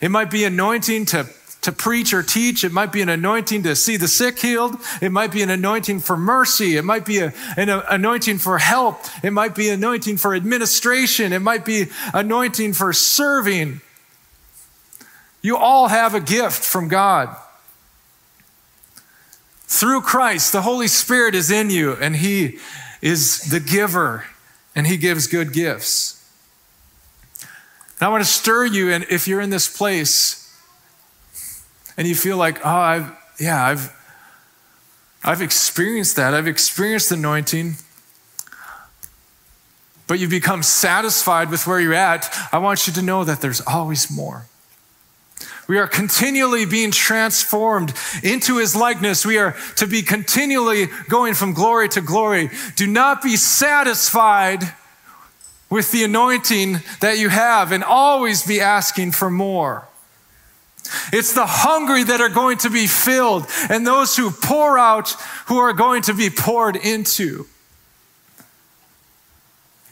It 0.00 0.10
might 0.10 0.30
be 0.30 0.44
anointing 0.44 1.06
to 1.06 1.28
to 1.62 1.72
preach 1.72 2.14
or 2.14 2.22
teach. 2.22 2.64
It 2.64 2.72
might 2.72 2.90
be 2.90 3.02
an 3.02 3.08
anointing 3.08 3.64
to 3.64 3.76
see 3.76 3.96
the 3.96 4.08
sick 4.08 4.38
healed. 4.38 4.76
It 5.02 5.12
might 5.12 5.30
be 5.30 5.42
an 5.42 5.50
anointing 5.50 6.00
for 6.00 6.16
mercy. 6.16 6.76
It 6.76 6.84
might 6.84 7.04
be 7.04 7.18
a, 7.18 7.34
an 7.56 7.68
anointing 7.68 8.38
for 8.38 8.58
help. 8.58 9.00
It 9.22 9.32
might 9.32 9.54
be 9.54 9.68
anointing 9.68 10.16
for 10.16 10.34
administration. 10.34 11.32
It 11.32 11.40
might 11.40 11.64
be 11.64 11.88
anointing 12.14 12.72
for 12.72 12.92
serving. 12.92 13.82
You 15.42 15.56
all 15.56 15.88
have 15.88 16.14
a 16.14 16.20
gift 16.20 16.64
from 16.64 16.88
God. 16.88 17.36
Through 19.72 20.00
Christ, 20.00 20.52
the 20.52 20.62
Holy 20.62 20.88
Spirit 20.88 21.36
is 21.36 21.48
in 21.48 21.70
you, 21.70 21.92
and 21.92 22.16
He 22.16 22.58
is 23.00 23.50
the 23.50 23.60
giver, 23.60 24.26
and 24.74 24.86
he 24.86 24.96
gives 24.96 25.26
good 25.26 25.52
gifts. 25.52 26.16
And 27.40 28.06
I 28.06 28.08
want 28.08 28.24
to 28.24 28.28
stir 28.28 28.66
you, 28.66 28.90
and 28.90 29.06
if 29.08 29.28
you're 29.28 29.40
in 29.40 29.50
this 29.50 29.74
place 29.74 30.36
and 31.96 32.06
you 32.08 32.14
feel 32.14 32.36
like, 32.36 32.64
oh, 32.64 32.68
I've, 32.68 33.12
yeah, 33.38 33.64
I've, 33.64 33.96
I've 35.22 35.42
experienced 35.42 36.16
that. 36.16 36.34
I've 36.34 36.46
experienced 36.48 37.12
anointing, 37.12 37.74
but 40.06 40.18
you've 40.18 40.30
become 40.30 40.62
satisfied 40.62 41.50
with 41.50 41.66
where 41.66 41.78
you're 41.80 41.94
at. 41.94 42.28
I 42.52 42.58
want 42.58 42.86
you 42.86 42.92
to 42.94 43.02
know 43.02 43.22
that 43.24 43.40
there's 43.40 43.60
always 43.60 44.10
more. 44.10 44.46
We 45.70 45.78
are 45.78 45.86
continually 45.86 46.64
being 46.64 46.90
transformed 46.90 47.94
into 48.24 48.58
his 48.58 48.74
likeness. 48.74 49.24
We 49.24 49.38
are 49.38 49.54
to 49.76 49.86
be 49.86 50.02
continually 50.02 50.88
going 51.08 51.34
from 51.34 51.52
glory 51.52 51.88
to 51.90 52.00
glory. 52.00 52.50
Do 52.74 52.88
not 52.88 53.22
be 53.22 53.36
satisfied 53.36 54.64
with 55.70 55.92
the 55.92 56.02
anointing 56.02 56.78
that 56.98 57.18
you 57.18 57.28
have 57.28 57.70
and 57.70 57.84
always 57.84 58.44
be 58.44 58.60
asking 58.60 59.12
for 59.12 59.30
more. 59.30 59.86
It's 61.12 61.34
the 61.34 61.46
hungry 61.46 62.02
that 62.02 62.20
are 62.20 62.28
going 62.28 62.58
to 62.58 62.68
be 62.68 62.88
filled, 62.88 63.46
and 63.68 63.86
those 63.86 64.16
who 64.16 64.32
pour 64.32 64.76
out 64.76 65.10
who 65.46 65.58
are 65.58 65.72
going 65.72 66.02
to 66.02 66.14
be 66.14 66.30
poured 66.30 66.74
into. 66.74 67.46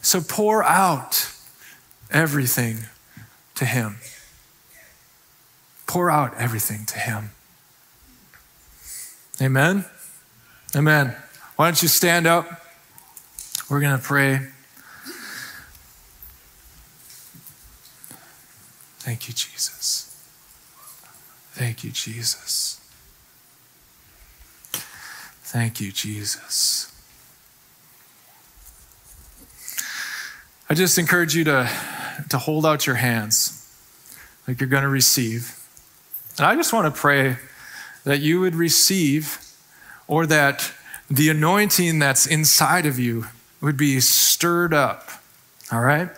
So 0.01 0.19
pour 0.19 0.61
out 0.61 1.31
everything 2.11 2.79
to 3.55 3.63
Him. 3.63 3.95
Pour 5.89 6.11
out 6.11 6.35
everything 6.37 6.85
to 6.85 6.99
Him. 6.99 7.31
Amen? 9.41 9.85
Amen. 10.75 11.15
Why 11.55 11.65
don't 11.65 11.81
you 11.81 11.87
stand 11.87 12.27
up? 12.27 12.45
We're 13.71 13.79
going 13.79 13.97
to 13.97 14.03
pray. 14.03 14.49
Thank 18.99 19.27
you, 19.27 19.33
Jesus. 19.33 20.15
Thank 21.53 21.83
you, 21.83 21.89
Jesus. 21.89 22.79
Thank 25.41 25.81
you, 25.81 25.91
Jesus. 25.91 26.95
I 30.69 30.75
just 30.75 30.99
encourage 30.99 31.35
you 31.35 31.45
to, 31.45 31.67
to 32.29 32.37
hold 32.37 32.67
out 32.67 32.85
your 32.85 32.97
hands 32.97 33.67
like 34.47 34.59
you're 34.59 34.69
going 34.69 34.83
to 34.83 34.89
receive. 34.89 35.58
And 36.39 36.47
I 36.47 36.55
just 36.55 36.71
want 36.71 36.93
to 36.93 36.97
pray 36.97 37.35
that 38.05 38.21
you 38.21 38.39
would 38.39 38.55
receive 38.55 39.39
or 40.07 40.25
that 40.25 40.71
the 41.09 41.27
anointing 41.27 41.99
that's 41.99 42.25
inside 42.25 42.85
of 42.85 42.97
you 42.97 43.25
would 43.59 43.75
be 43.75 43.99
stirred 43.99 44.73
up. 44.73 45.09
All 45.69 45.81
right? 45.81 46.09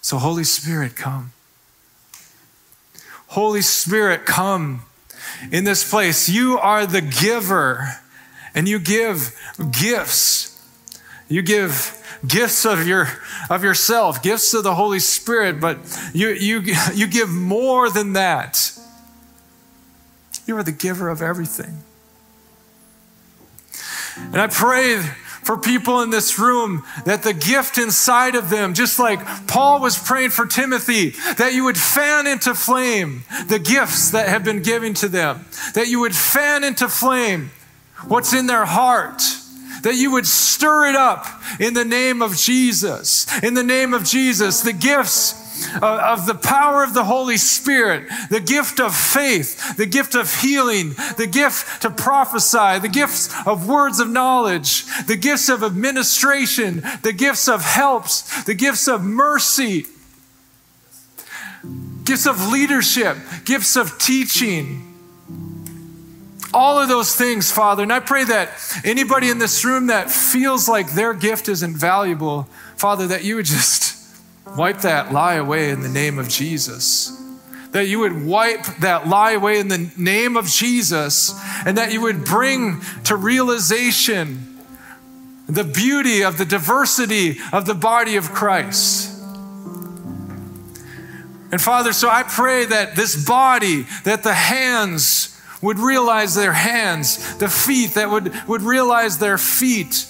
So, 0.00 0.16
Holy 0.16 0.44
Spirit, 0.44 0.96
come. 0.96 1.32
Holy 3.28 3.60
Spirit, 3.60 4.24
come 4.24 4.82
in 5.52 5.64
this 5.64 5.88
place. 5.88 6.26
You 6.28 6.58
are 6.58 6.86
the 6.86 7.02
giver, 7.02 7.86
and 8.54 8.66
you 8.66 8.78
give 8.78 9.38
gifts. 9.70 10.58
You 11.28 11.42
give 11.42 11.99
gifts 12.26 12.64
of 12.64 12.86
your 12.86 13.08
of 13.48 13.64
yourself, 13.64 14.22
gifts 14.22 14.52
of 14.54 14.64
the 14.64 14.74
Holy 14.74 14.98
Spirit, 14.98 15.60
but 15.60 15.78
you 16.12 16.28
you 16.28 16.60
you 16.94 17.06
give 17.06 17.30
more 17.30 17.90
than 17.90 18.12
that. 18.14 18.72
You 20.46 20.56
are 20.56 20.62
the 20.62 20.72
giver 20.72 21.08
of 21.08 21.22
everything. 21.22 21.82
And 24.16 24.40
I 24.40 24.48
pray 24.48 24.98
for 25.42 25.56
people 25.56 26.02
in 26.02 26.10
this 26.10 26.38
room 26.38 26.84
that 27.06 27.22
the 27.22 27.32
gift 27.32 27.78
inside 27.78 28.34
of 28.34 28.50
them, 28.50 28.74
just 28.74 28.98
like 28.98 29.20
Paul 29.46 29.80
was 29.80 29.98
praying 29.98 30.30
for 30.30 30.46
Timothy, 30.46 31.10
that 31.38 31.54
you 31.54 31.64
would 31.64 31.78
fan 31.78 32.26
into 32.26 32.54
flame 32.54 33.24
the 33.48 33.58
gifts 33.58 34.10
that 34.10 34.28
have 34.28 34.44
been 34.44 34.62
given 34.62 34.92
to 34.94 35.08
them, 35.08 35.46
that 35.74 35.88
you 35.88 36.00
would 36.00 36.14
fan 36.14 36.62
into 36.64 36.88
flame 36.88 37.50
what's 38.06 38.34
in 38.34 38.46
their 38.46 38.66
heart 38.66 39.22
that 39.82 39.96
you 39.96 40.12
would 40.12 40.26
stir 40.26 40.86
it 40.86 40.96
up 40.96 41.26
in 41.58 41.74
the 41.74 41.84
name 41.84 42.22
of 42.22 42.36
Jesus. 42.36 43.26
In 43.42 43.54
the 43.54 43.62
name 43.62 43.94
of 43.94 44.04
Jesus, 44.04 44.60
the 44.60 44.72
gifts 44.72 45.40
uh, 45.82 46.14
of 46.16 46.26
the 46.26 46.34
power 46.34 46.82
of 46.82 46.94
the 46.94 47.04
Holy 47.04 47.36
Spirit, 47.36 48.08
the 48.30 48.40
gift 48.40 48.80
of 48.80 48.94
faith, 48.94 49.76
the 49.76 49.86
gift 49.86 50.14
of 50.14 50.40
healing, 50.40 50.90
the 51.16 51.28
gift 51.30 51.82
to 51.82 51.90
prophesy, 51.90 52.78
the 52.78 52.88
gifts 52.90 53.28
of 53.46 53.68
words 53.68 54.00
of 54.00 54.08
knowledge, 54.08 54.84
the 55.06 55.16
gifts 55.16 55.48
of 55.48 55.62
administration, 55.62 56.82
the 57.02 57.12
gifts 57.12 57.48
of 57.48 57.62
helps, 57.62 58.44
the 58.44 58.54
gifts 58.54 58.88
of 58.88 59.02
mercy, 59.02 59.86
gifts 62.04 62.26
of 62.26 62.48
leadership, 62.48 63.16
gifts 63.44 63.76
of 63.76 63.98
teaching. 63.98 64.86
All 66.52 66.80
of 66.80 66.88
those 66.88 67.14
things, 67.14 67.52
Father. 67.52 67.82
And 67.82 67.92
I 67.92 68.00
pray 68.00 68.24
that 68.24 68.50
anybody 68.84 69.30
in 69.30 69.38
this 69.38 69.64
room 69.64 69.86
that 69.86 70.10
feels 70.10 70.68
like 70.68 70.92
their 70.92 71.14
gift 71.14 71.48
is 71.48 71.62
invaluable, 71.62 72.48
Father, 72.76 73.06
that 73.06 73.22
you 73.22 73.36
would 73.36 73.46
just 73.46 74.00
Wipe 74.56 74.80
that 74.80 75.12
lie 75.12 75.34
away 75.34 75.70
in 75.70 75.82
the 75.82 75.88
name 75.88 76.18
of 76.18 76.28
Jesus. 76.28 77.16
That 77.70 77.86
you 77.86 78.00
would 78.00 78.24
wipe 78.24 78.64
that 78.80 79.06
lie 79.06 79.32
away 79.32 79.60
in 79.60 79.68
the 79.68 79.92
name 79.96 80.36
of 80.36 80.46
Jesus, 80.46 81.40
and 81.64 81.78
that 81.78 81.92
you 81.92 82.00
would 82.00 82.24
bring 82.24 82.80
to 83.04 83.14
realization 83.14 84.58
the 85.48 85.62
beauty 85.62 86.22
of 86.22 86.36
the 86.36 86.44
diversity 86.44 87.36
of 87.52 87.66
the 87.66 87.74
body 87.74 88.16
of 88.16 88.32
Christ. 88.32 89.22
And 91.52 91.60
Father, 91.60 91.92
so 91.92 92.08
I 92.08 92.24
pray 92.24 92.64
that 92.64 92.96
this 92.96 93.24
body, 93.24 93.86
that 94.04 94.22
the 94.22 94.34
hands 94.34 95.39
would 95.62 95.78
realize 95.78 96.34
their 96.34 96.52
hands, 96.52 97.36
the 97.36 97.48
feet 97.48 97.94
that 97.94 98.10
would, 98.10 98.32
would 98.48 98.62
realize 98.62 99.18
their 99.18 99.38
feet, 99.38 100.06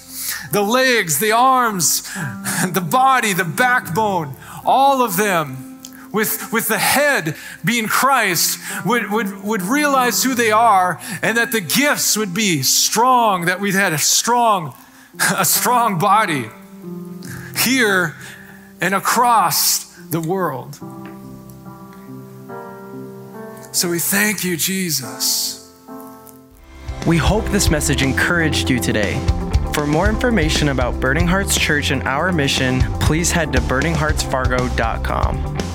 the 0.51 0.61
legs, 0.61 1.19
the 1.19 1.31
arms, 1.31 2.01
the 2.71 2.85
body, 2.89 3.33
the 3.33 3.43
backbone, 3.43 4.35
all 4.65 5.01
of 5.01 5.17
them 5.17 5.81
with, 6.11 6.51
with 6.51 6.67
the 6.67 6.77
head 6.77 7.35
being 7.63 7.87
Christ, 7.87 8.59
would, 8.85 9.09
would, 9.11 9.43
would 9.43 9.61
realize 9.61 10.23
who 10.23 10.35
they 10.35 10.51
are 10.51 10.99
and 11.21 11.37
that 11.37 11.51
the 11.51 11.61
gifts 11.61 12.17
would 12.17 12.33
be 12.33 12.63
strong, 12.63 13.45
that 13.45 13.59
we'd 13.59 13.75
had 13.75 13.93
a 13.93 13.97
strong, 13.97 14.75
a 15.37 15.45
strong 15.45 15.99
body 15.99 16.49
here 17.57 18.15
and 18.79 18.93
across 18.93 19.95
the 20.09 20.19
world. 20.19 21.00
So 23.71 23.89
we 23.89 23.99
thank 23.99 24.43
you, 24.43 24.57
Jesus. 24.57 25.73
We 27.07 27.17
hope 27.17 27.45
this 27.45 27.69
message 27.69 28.03
encouraged 28.03 28.69
you 28.69 28.79
today. 28.79 29.17
For 29.73 29.87
more 29.87 30.09
information 30.09 30.67
about 30.69 30.99
Burning 30.99 31.25
Hearts 31.25 31.57
Church 31.57 31.91
and 31.91 32.03
our 32.03 32.33
mission, 32.33 32.81
please 32.99 33.31
head 33.31 33.53
to 33.53 33.59
burningheartsfargo.com. 33.59 35.70